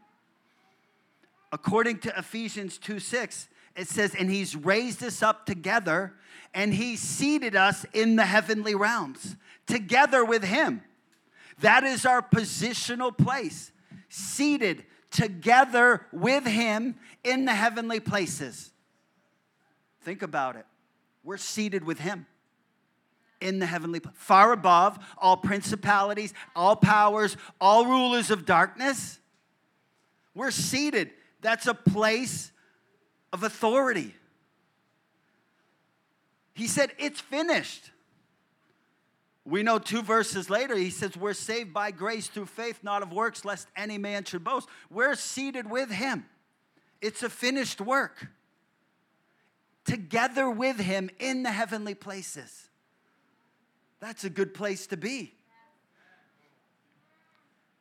[1.51, 6.13] According to Ephesians 2 6, it says, and he's raised us up together
[6.53, 9.36] and he seated us in the heavenly realms
[9.67, 10.82] together with him.
[11.61, 13.72] That is our positional place,
[14.09, 18.72] seated together with him in the heavenly places.
[20.01, 20.65] Think about it.
[21.24, 22.26] We're seated with him
[23.41, 29.20] in the heavenly far above all principalities, all powers, all rulers of darkness.
[30.34, 31.11] We're seated.
[31.41, 32.51] That's a place
[33.32, 34.15] of authority.
[36.53, 37.91] He said, It's finished.
[39.45, 43.11] We know two verses later, he says, We're saved by grace through faith, not of
[43.11, 44.67] works, lest any man should boast.
[44.89, 46.25] We're seated with him.
[47.01, 48.27] It's a finished work.
[49.86, 52.69] Together with him in the heavenly places.
[53.99, 55.34] That's a good place to be.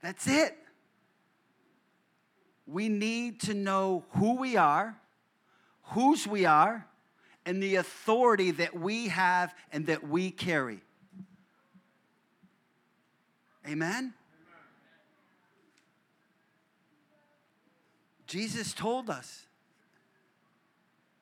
[0.03, 0.57] That's it.
[2.66, 4.96] We need to know who we are,
[5.89, 6.86] whose we are,
[7.47, 10.80] and the authority that we have and that we carry.
[13.66, 14.12] Amen?
[18.26, 19.47] Jesus told us.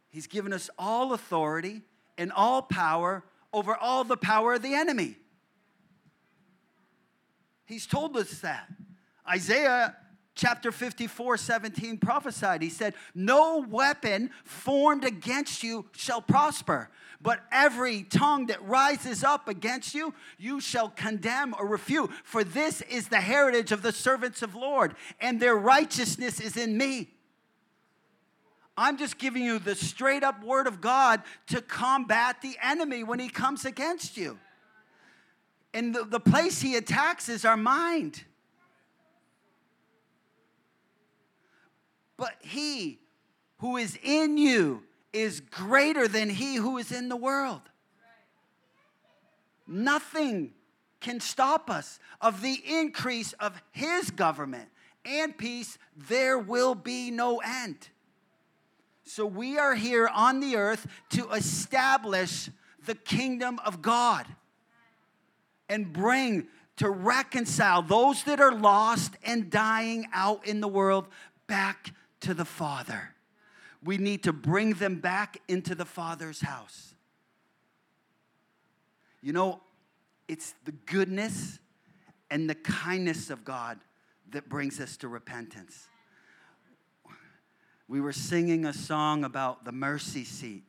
[0.08, 1.82] He's given us all authority
[2.18, 5.16] and all power over all the power of the enemy.
[7.66, 8.68] He's told us that.
[9.28, 9.94] Isaiah
[10.36, 12.62] chapter 54, 17 prophesied.
[12.62, 19.48] He said, No weapon formed against you shall prosper, but every tongue that rises up
[19.48, 22.10] against you, you shall condemn or refute.
[22.22, 26.78] For this is the heritage of the servants of Lord, and their righteousness is in
[26.78, 27.08] me.
[28.78, 33.18] I'm just giving you the straight up word of God to combat the enemy when
[33.18, 34.38] he comes against you.
[35.72, 38.22] And the, the place he attacks is our mind.
[42.16, 43.00] But he
[43.58, 47.62] who is in you is greater than he who is in the world.
[49.66, 50.52] Nothing
[51.00, 54.68] can stop us of the increase of his government
[55.04, 55.78] and peace.
[55.96, 57.88] There will be no end.
[59.04, 62.50] So we are here on the earth to establish
[62.84, 64.26] the kingdom of God
[65.68, 71.06] and bring to reconcile those that are lost and dying out in the world
[71.46, 73.14] back to the Father.
[73.82, 76.94] We need to bring them back into the Father's house.
[79.22, 79.60] You know,
[80.28, 81.58] it's the goodness
[82.30, 83.78] and the kindness of God
[84.30, 85.88] that brings us to repentance
[87.88, 90.64] we were singing a song about the mercy seat.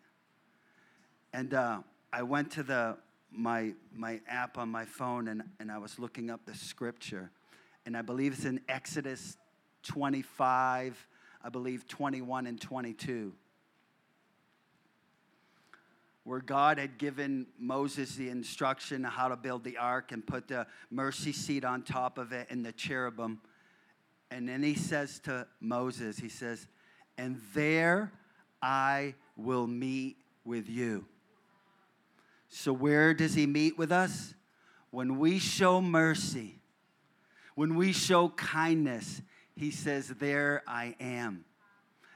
[1.34, 1.80] And uh,
[2.14, 2.98] I went to the,
[3.32, 7.32] my, my app on my phone and, and I was looking up the scripture.
[7.86, 9.38] And I believe it's in Exodus
[9.84, 11.08] 25,
[11.48, 13.32] I believe 21 and 22,
[16.26, 20.68] where God had given Moses the instruction how to build the ark and put the
[20.92, 23.40] mercy seat on top of it and the cherubim.
[24.30, 26.68] And then he says to Moses, he says,
[27.18, 28.12] and there
[28.62, 31.06] I will meet with you.
[32.50, 34.34] So, where does he meet with us?
[34.92, 36.60] When we show mercy,
[37.56, 39.22] when we show kindness,
[39.58, 41.44] he says, There I am.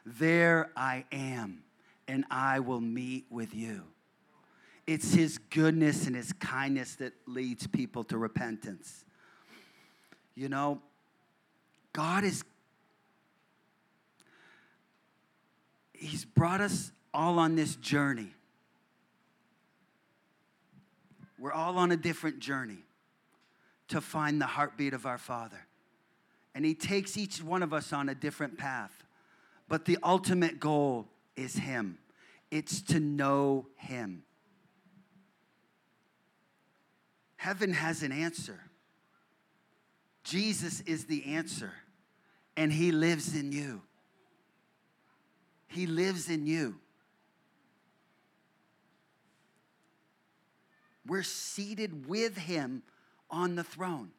[0.05, 1.63] There I am,
[2.07, 3.83] and I will meet with you.
[4.87, 9.05] It's his goodness and his kindness that leads people to repentance.
[10.35, 10.81] You know,
[11.93, 12.43] God is
[15.93, 18.33] He's brought us all on this journey.
[21.37, 22.79] We're all on a different journey
[23.89, 25.67] to find the heartbeat of our Father.
[26.53, 29.03] And He takes each one of us on a different path.
[29.67, 31.97] But the ultimate goal is Him,
[32.49, 34.23] it's to know Him.
[37.37, 38.59] Heaven has an answer.
[40.23, 41.73] Jesus is the answer,
[42.55, 43.81] and He lives in you.
[45.67, 46.75] He lives in you.
[51.07, 52.83] We're seated with Him
[53.29, 54.11] on the throne.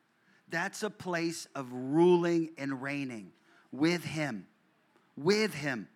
[0.53, 3.33] That's a place of ruling and reigning
[3.73, 4.47] with Him.
[5.17, 5.89] With Him.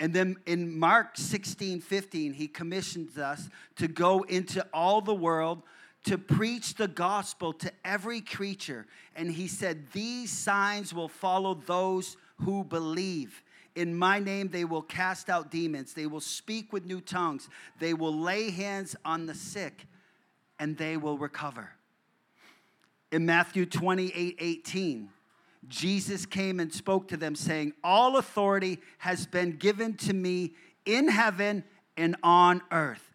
[0.00, 5.62] And then in Mark 16, 15, he commissions us to go into all the world
[6.04, 8.86] to preach the gospel to every creature.
[9.14, 13.44] And he said, These signs will follow those who believe.
[13.76, 15.94] In my name, they will cast out demons.
[15.94, 17.48] They will speak with new tongues.
[17.78, 19.86] They will lay hands on the sick,
[20.58, 21.70] and they will recover.
[23.12, 25.08] In Matthew 28 18,
[25.68, 30.54] Jesus came and spoke to them, saying, All authority has been given to me
[30.86, 31.62] in heaven
[31.96, 33.12] and on earth.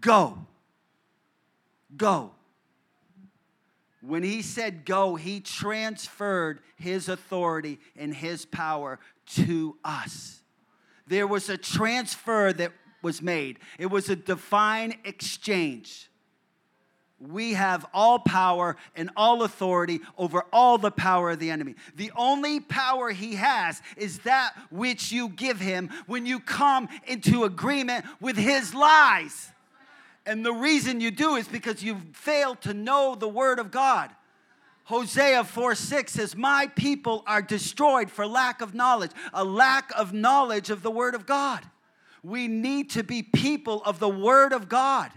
[0.00, 0.46] Go.
[1.96, 2.32] Go.
[4.02, 8.98] When he said go, he transferred his authority and his power
[9.34, 10.42] to us.
[11.06, 12.72] There was a transfer that
[13.02, 13.58] was made.
[13.78, 16.09] It was a divine exchange.
[17.20, 21.74] We have all power and all authority over all the power of the enemy.
[21.94, 27.44] The only power he has is that which you give him when you come into
[27.44, 29.50] agreement with his lies.
[30.24, 34.10] And the reason you do is because you've failed to know the word of God.
[34.84, 40.12] Hosea 4 6 says, My people are destroyed for lack of knowledge, a lack of
[40.12, 41.60] knowledge of the word of God.
[42.22, 45.10] We need to be people of the word of God.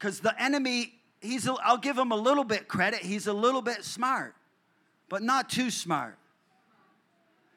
[0.00, 3.60] Because the enemy, he's, a, I'll give him a little bit credit, he's a little
[3.60, 4.34] bit smart,
[5.10, 6.16] but not too smart.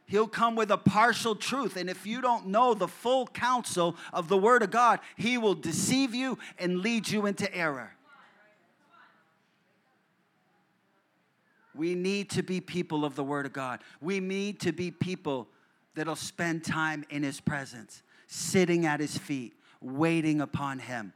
[0.06, 1.78] He'll come with a partial truth.
[1.78, 5.56] And if you don't know the full counsel of the Word of God, He will
[5.56, 7.96] deceive you and lead you into error.
[11.74, 13.80] We need to be people of the Word of God.
[14.02, 15.48] We need to be people
[15.96, 21.14] that'll spend time in His presence, sitting at His feet, waiting upon Him.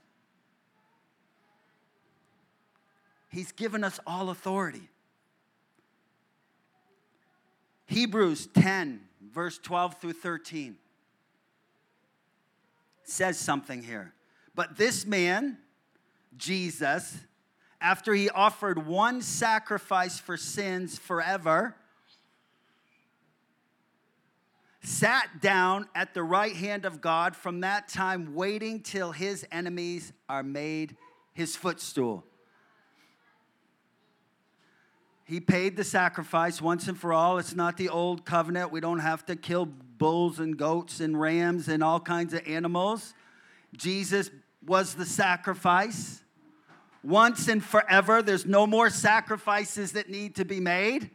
[3.30, 4.89] He's given us all authority.
[7.86, 9.01] Hebrews 10,
[9.32, 10.78] verse 12 through 13
[13.03, 14.13] says something here.
[14.53, 15.57] But this man,
[16.36, 17.17] Jesus,
[17.80, 21.75] after he offered one sacrifice for sins forever,
[24.82, 30.11] sat down at the right hand of God from that time, waiting till his enemies
[30.28, 30.97] are made
[31.34, 32.25] his footstool.
[35.28, 37.38] He paid the sacrifice once and for all.
[37.38, 38.71] It's not the old covenant.
[38.71, 43.13] We don't have to kill bulls and goats and rams and all kinds of animals.
[43.75, 44.32] Jesus
[44.65, 46.23] was the sacrifice.
[47.03, 51.09] Once and forever, there's no more sacrifices that need to be made.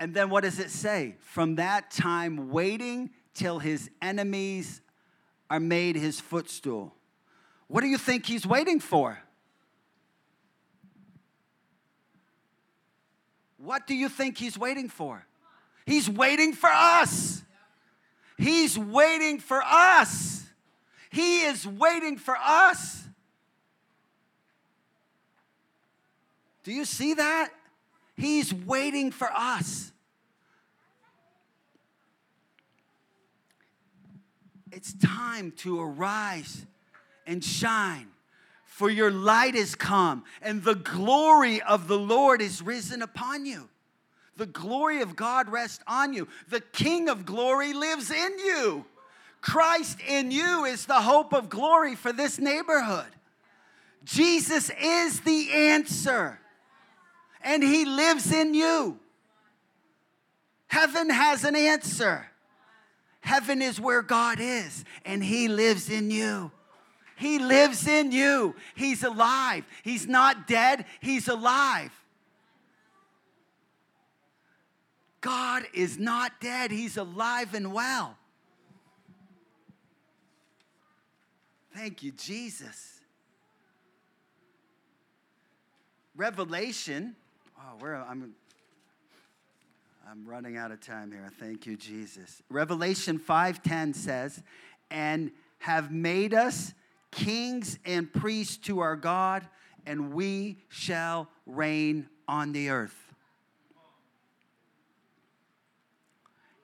[0.00, 1.14] And then what does it say?
[1.20, 4.80] From that time, waiting till his enemies
[5.48, 6.96] are made his footstool.
[7.68, 9.20] What do you think he's waiting for?
[13.62, 15.24] What do you think he's waiting for?
[15.86, 17.42] He's waiting for us.
[18.36, 20.44] He's waiting for us.
[21.10, 23.04] He is waiting for us.
[26.64, 27.50] Do you see that?
[28.16, 29.92] He's waiting for us.
[34.72, 36.66] It's time to arise
[37.26, 38.11] and shine
[38.72, 43.68] for your light is come, and the glory of the Lord is risen upon you.
[44.38, 46.26] The glory of God rests on you.
[46.48, 48.86] The King of glory lives in you.
[49.42, 53.12] Christ in you is the hope of glory for this neighborhood.
[54.04, 56.40] Jesus is the answer,
[57.44, 58.98] and He lives in you.
[60.68, 62.26] Heaven has an answer.
[63.20, 66.52] Heaven is where God is, and He lives in you.
[67.22, 68.56] He lives in you.
[68.74, 69.64] He's alive.
[69.84, 71.92] He's not dead, He's alive.
[75.20, 78.18] God is not dead, He's alive and well.
[81.72, 82.98] Thank you, Jesus.
[86.16, 87.14] Revelation.
[87.56, 88.34] Oh, where I'm
[90.10, 91.30] I'm running out of time here.
[91.38, 92.42] Thank you, Jesus.
[92.50, 94.42] Revelation 5:10 says,
[94.90, 96.74] "And have made us
[97.12, 99.46] kings and priests to our God,
[99.86, 102.96] and we shall reign on the earth.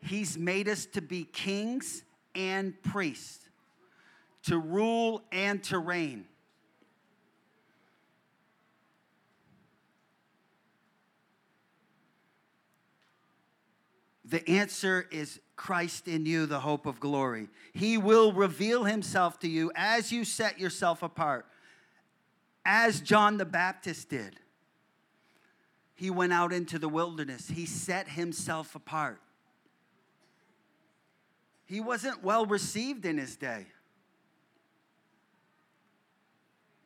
[0.00, 2.02] He's made us to be kings
[2.34, 3.48] and priests,
[4.44, 6.24] to rule and to reign.
[14.24, 17.48] The answer is Christ in you, the hope of glory.
[17.74, 21.44] He will reveal himself to you as you set yourself apart,
[22.64, 24.38] as John the Baptist did.
[25.94, 29.20] He went out into the wilderness, he set himself apart.
[31.66, 33.66] He wasn't well received in his day,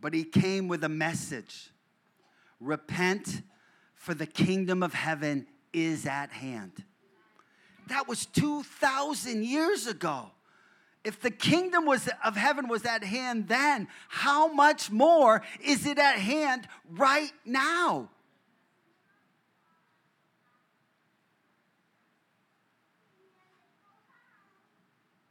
[0.01, 1.71] but he came with a message
[2.59, 3.43] repent,
[3.95, 6.85] for the kingdom of heaven is at hand.
[7.89, 10.31] That was 2,000 years ago.
[11.05, 15.99] If the kingdom was, of heaven was at hand then, how much more is it
[15.99, 18.09] at hand right now?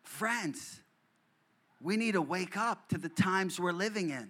[0.03, 0.81] Friends,
[1.79, 4.29] we need to wake up to the times we're living in.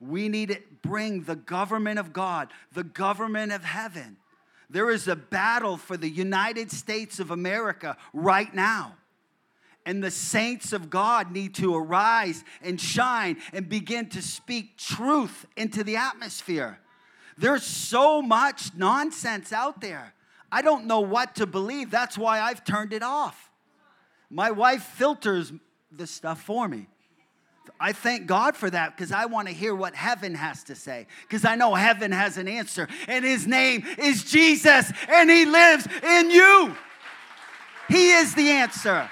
[0.00, 4.18] We need to bring the government of God, the government of heaven
[4.68, 8.96] There is a battle for the United States of America right now.
[9.84, 15.46] And the saints of God need to arise and shine and begin to speak truth
[15.56, 16.80] into the atmosphere.
[17.38, 20.12] There's so much nonsense out there.
[20.50, 21.90] I don't know what to believe.
[21.90, 23.50] That's why I've turned it off.
[24.28, 25.52] My wife filters
[25.92, 26.88] the stuff for me.
[27.78, 31.06] I thank God for that because I want to hear what heaven has to say
[31.22, 35.86] because I know heaven has an answer, and his name is Jesus, and he lives
[36.02, 36.76] in you.
[37.88, 39.08] He is the answer.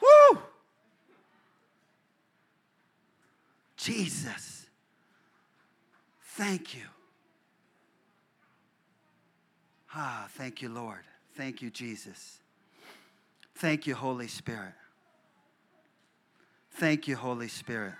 [0.00, 0.38] Woo!
[3.76, 4.66] Jesus.
[6.22, 6.84] Thank you.
[9.94, 11.00] Ah, thank you, Lord.
[11.34, 12.38] Thank you, Jesus.
[13.56, 14.72] Thank you, Holy Spirit.
[16.80, 17.92] Thank you, Holy Spirit.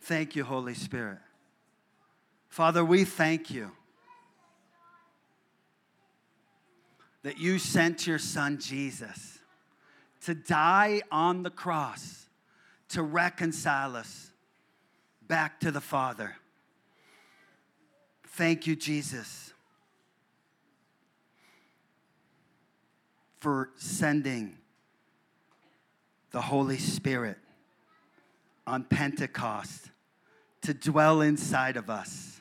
[0.00, 1.18] Thank you, Holy Spirit.
[2.48, 3.70] Father, we thank you
[7.22, 9.40] that you sent your son Jesus
[10.22, 12.30] to die on the cross
[12.88, 14.30] to reconcile us
[15.28, 16.36] back to the Father.
[18.26, 19.52] Thank you, Jesus,
[23.38, 24.56] for sending
[26.34, 27.38] the Holy Spirit
[28.66, 29.92] on Pentecost
[30.62, 32.40] to dwell inside of us.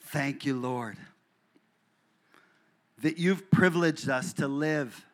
[0.00, 0.96] Thank you, Lord,
[3.02, 5.04] that you've privileged us to live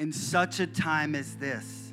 [0.00, 1.92] in such a time as this.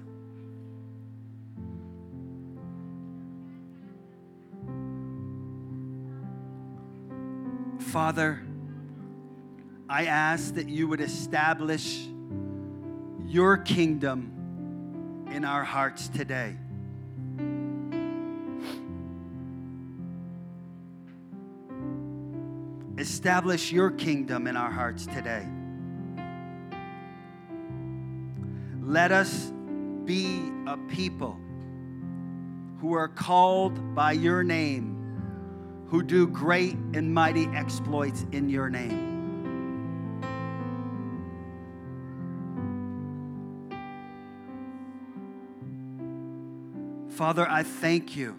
[7.78, 8.41] Father,
[9.88, 12.08] I ask that you would establish
[13.28, 16.55] your kingdom in our hearts today.
[22.97, 25.45] Establish your kingdom in our hearts today.
[28.82, 29.51] Let us
[30.05, 31.38] be a people
[32.80, 39.16] who are called by your name, who do great and mighty exploits in your name.
[47.18, 48.36] Father, I thank you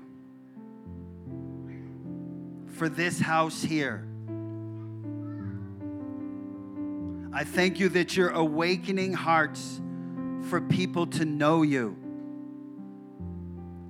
[2.76, 4.06] for this house here.
[7.32, 9.80] I thank you that you're awakening hearts
[10.42, 11.96] for people to know you.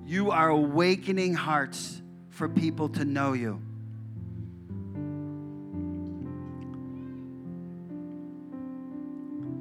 [0.07, 3.61] You are awakening hearts for people to know you.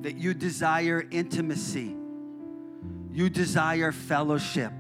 [0.01, 1.95] That you desire intimacy,
[3.13, 4.73] you desire fellowship.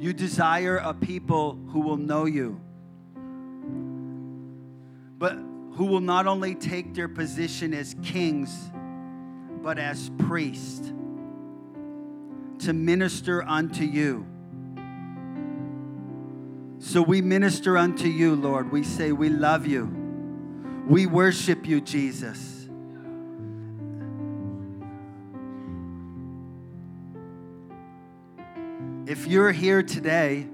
[0.00, 2.58] You desire a people who will know you,
[5.18, 5.34] but
[5.74, 8.70] who will not only take their position as kings,
[9.62, 10.90] but as priests
[12.60, 14.26] to minister unto you.
[16.78, 18.72] So we minister unto you, Lord.
[18.72, 19.94] We say, We love you.
[20.88, 22.59] We worship you, Jesus.
[29.10, 30.46] If you're here today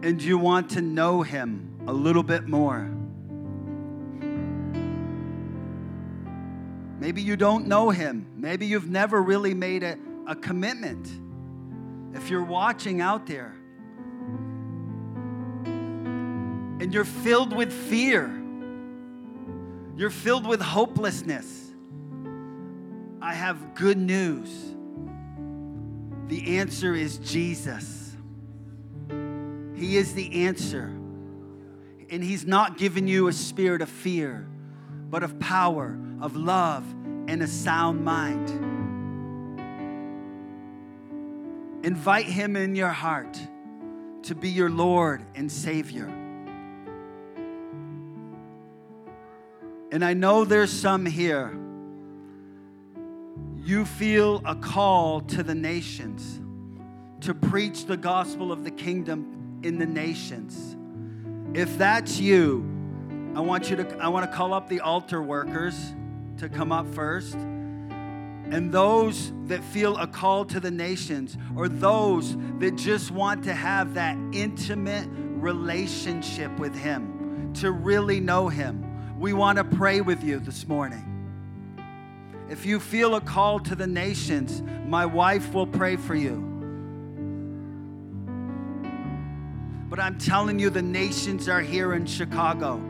[0.00, 2.88] and you want to know Him a little bit more,
[7.00, 9.98] maybe you don't know Him, maybe you've never really made a,
[10.28, 11.10] a commitment.
[12.14, 13.52] If you're watching out there
[15.64, 18.32] and you're filled with fear,
[19.96, 21.72] you're filled with hopelessness,
[23.20, 24.76] I have good news
[26.30, 28.16] the answer is Jesus.
[29.74, 30.84] He is the answer.
[32.08, 34.46] And He's not given you a spirit of fear,
[35.10, 36.88] but of power, of love,
[37.26, 38.48] and a sound mind.
[41.84, 43.36] Invite Him in your heart
[44.22, 46.06] to be your Lord and Savior.
[49.90, 51.58] And I know there's some here
[53.62, 56.40] you feel a call to the nations
[57.20, 60.76] to preach the gospel of the kingdom in the nations.
[61.54, 62.64] If that's you,
[63.34, 65.94] I want you to I want to call up the altar workers
[66.38, 67.34] to come up first.
[67.34, 73.54] And those that feel a call to the nations or those that just want to
[73.54, 79.18] have that intimate relationship with him, to really know him.
[79.20, 81.19] We want to pray with you this morning.
[82.50, 86.44] If you feel a call to the nations, my wife will pray for you.
[89.88, 92.80] But I'm telling you, the nations are here in Chicago.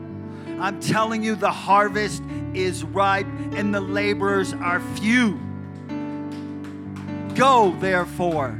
[0.59, 2.23] I'm telling you, the harvest
[2.55, 5.39] is ripe and the laborers are few.
[7.35, 8.59] Go, therefore.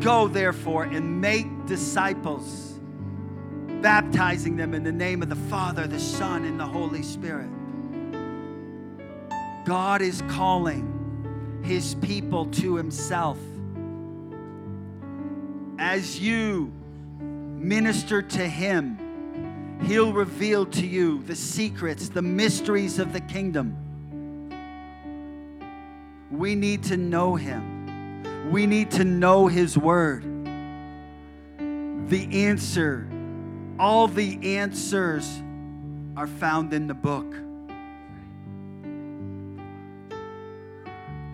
[0.00, 2.78] Go, therefore, and make disciples,
[3.82, 7.48] baptizing them in the name of the Father, the Son, and the Holy Spirit.
[9.68, 13.38] God is calling his people to himself.
[15.78, 16.72] As you
[17.14, 23.76] minister to him, he'll reveal to you the secrets, the mysteries of the kingdom.
[26.30, 27.78] We need to know him.
[28.50, 30.24] We need to know His Word.
[32.08, 33.06] The answer,
[33.78, 35.42] all the answers
[36.16, 37.47] are found in the book.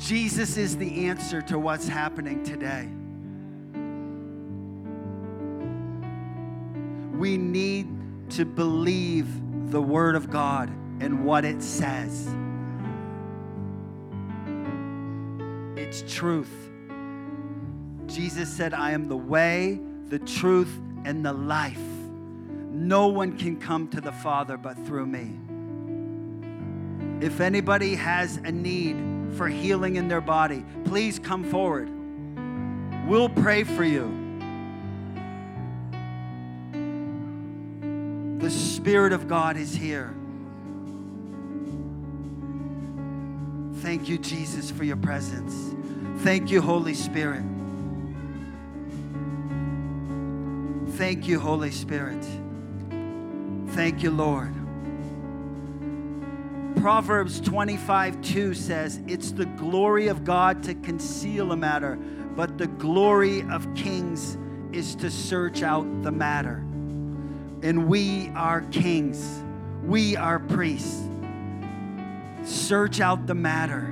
[0.07, 2.87] Jesus is the answer to what's happening today.
[7.19, 7.89] We need
[8.33, 9.27] to believe
[9.71, 10.69] the Word of God
[11.01, 12.29] and what it says.
[15.75, 16.53] It's truth.
[18.07, 21.81] Jesus said, I am the way, the truth, and the life.
[22.71, 25.31] No one can come to the Father but through me.
[27.25, 31.91] If anybody has a need for healing in their body, please come forward.
[33.07, 34.21] We'll pray for you.
[38.39, 40.15] The Spirit of God is here.
[43.77, 45.75] Thank you, Jesus, for your presence.
[46.23, 47.45] Thank you, Holy Spirit.
[50.93, 52.25] Thank you, Holy Spirit.
[53.69, 54.55] Thank you, Lord.
[56.77, 61.97] Proverbs 25 2 says, It's the glory of God to conceal a matter,
[62.37, 64.37] but the glory of kings
[64.73, 66.57] is to search out the matter.
[67.63, 69.43] And we are kings,
[69.85, 71.03] we are priests.
[72.43, 73.91] Search out the matter.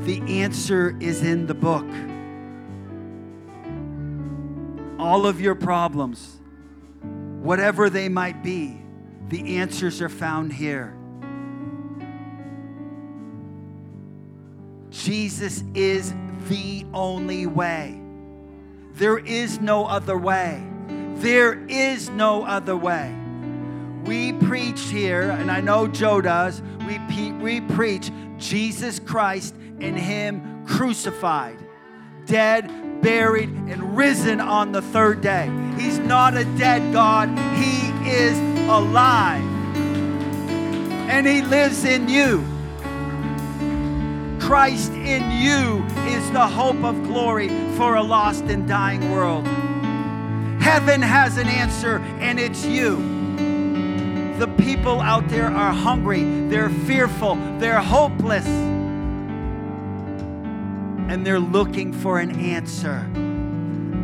[0.00, 1.86] The answer is in the book
[4.98, 6.40] all of your problems,
[7.40, 8.76] whatever they might be,
[9.28, 10.95] the answers are found here.
[15.02, 16.14] Jesus is
[16.48, 18.00] the only way.
[18.94, 20.66] There is no other way.
[21.16, 23.14] There is no other way.
[24.04, 30.64] We preach here, and I know Joe does, we, we preach Jesus Christ and Him
[30.66, 31.58] crucified,
[32.24, 35.50] dead, buried, and risen on the third day.
[35.78, 37.28] He's not a dead God,
[37.58, 38.38] He is
[38.68, 39.44] alive.
[41.08, 42.55] And He lives in you.
[44.46, 49.44] Christ in you is the hope of glory for a lost and dying world.
[50.62, 52.94] Heaven has an answer, and it's you.
[54.38, 58.46] The people out there are hungry, they're fearful, they're hopeless
[61.08, 62.98] and they're looking for an answer.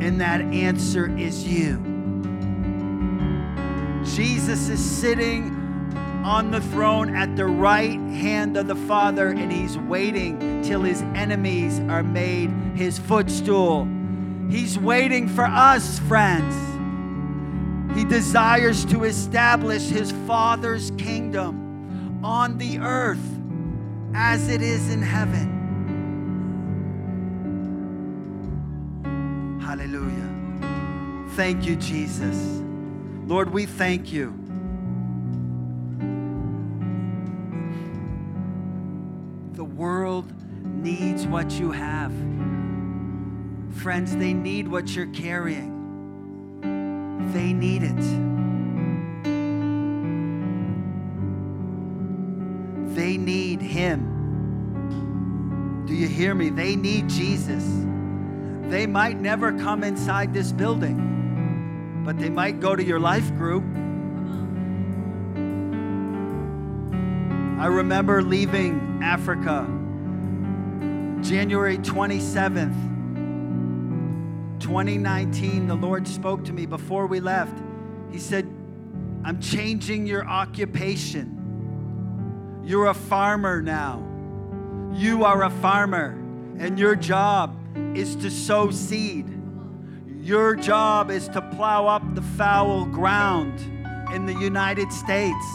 [0.01, 1.77] And that answer is you.
[4.05, 5.52] Jesus is sitting
[6.25, 11.03] on the throne at the right hand of the Father, and he's waiting till his
[11.15, 13.89] enemies are made his footstool.
[14.49, 16.55] He's waiting for us, friends.
[17.97, 23.19] He desires to establish his Father's kingdom on the earth
[24.15, 25.61] as it is in heaven.
[29.61, 31.29] Hallelujah.
[31.31, 32.63] Thank you, Jesus.
[33.27, 34.42] Lord, we thank you.
[39.83, 42.13] World needs what you have.
[43.83, 45.73] Friends, they need what you're carrying.
[47.33, 48.01] They need it.
[52.95, 54.07] They need Him.
[55.89, 56.51] Do you hear me?
[56.51, 57.65] They need Jesus.
[58.71, 63.65] They might never come inside this building, but they might go to your life group.
[67.63, 69.65] I remember leaving Africa
[71.23, 72.75] January 27th,
[74.59, 75.69] 2019.
[75.69, 77.57] The Lord spoke to me before we left.
[78.11, 78.53] He said,
[79.25, 81.39] I'm changing your occupation.
[82.65, 84.03] You're a farmer now.
[84.93, 86.19] You are a farmer,
[86.59, 87.57] and your job
[87.97, 89.29] is to sow seed.
[90.21, 93.61] Your job is to plow up the foul ground
[94.13, 95.47] in the United States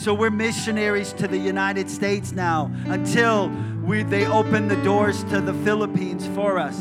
[0.00, 3.50] So we're missionaries to the United States now until
[3.84, 6.78] we, they open the doors to the Philippines for us.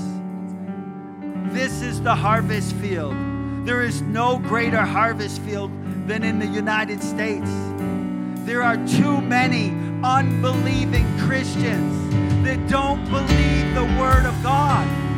[1.52, 3.14] This is the harvest field.
[3.66, 5.70] There is no greater harvest field
[6.08, 7.50] than in the United States.
[8.46, 12.16] There are too many unbelieving Christians
[12.46, 15.09] that don't believe the Word of God.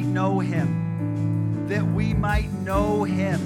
[0.00, 1.66] Might know Him.
[1.68, 3.38] That we might know Him.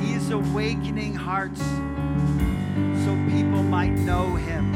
[0.00, 4.72] He is awakening hearts so people might know Him.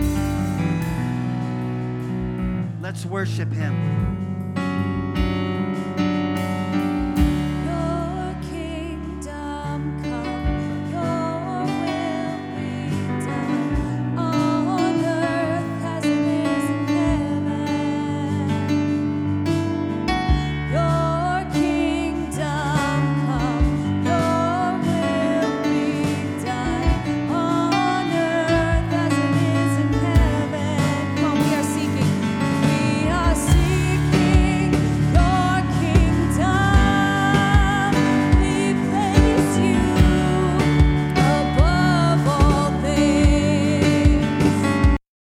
[2.82, 4.23] Let's worship Him.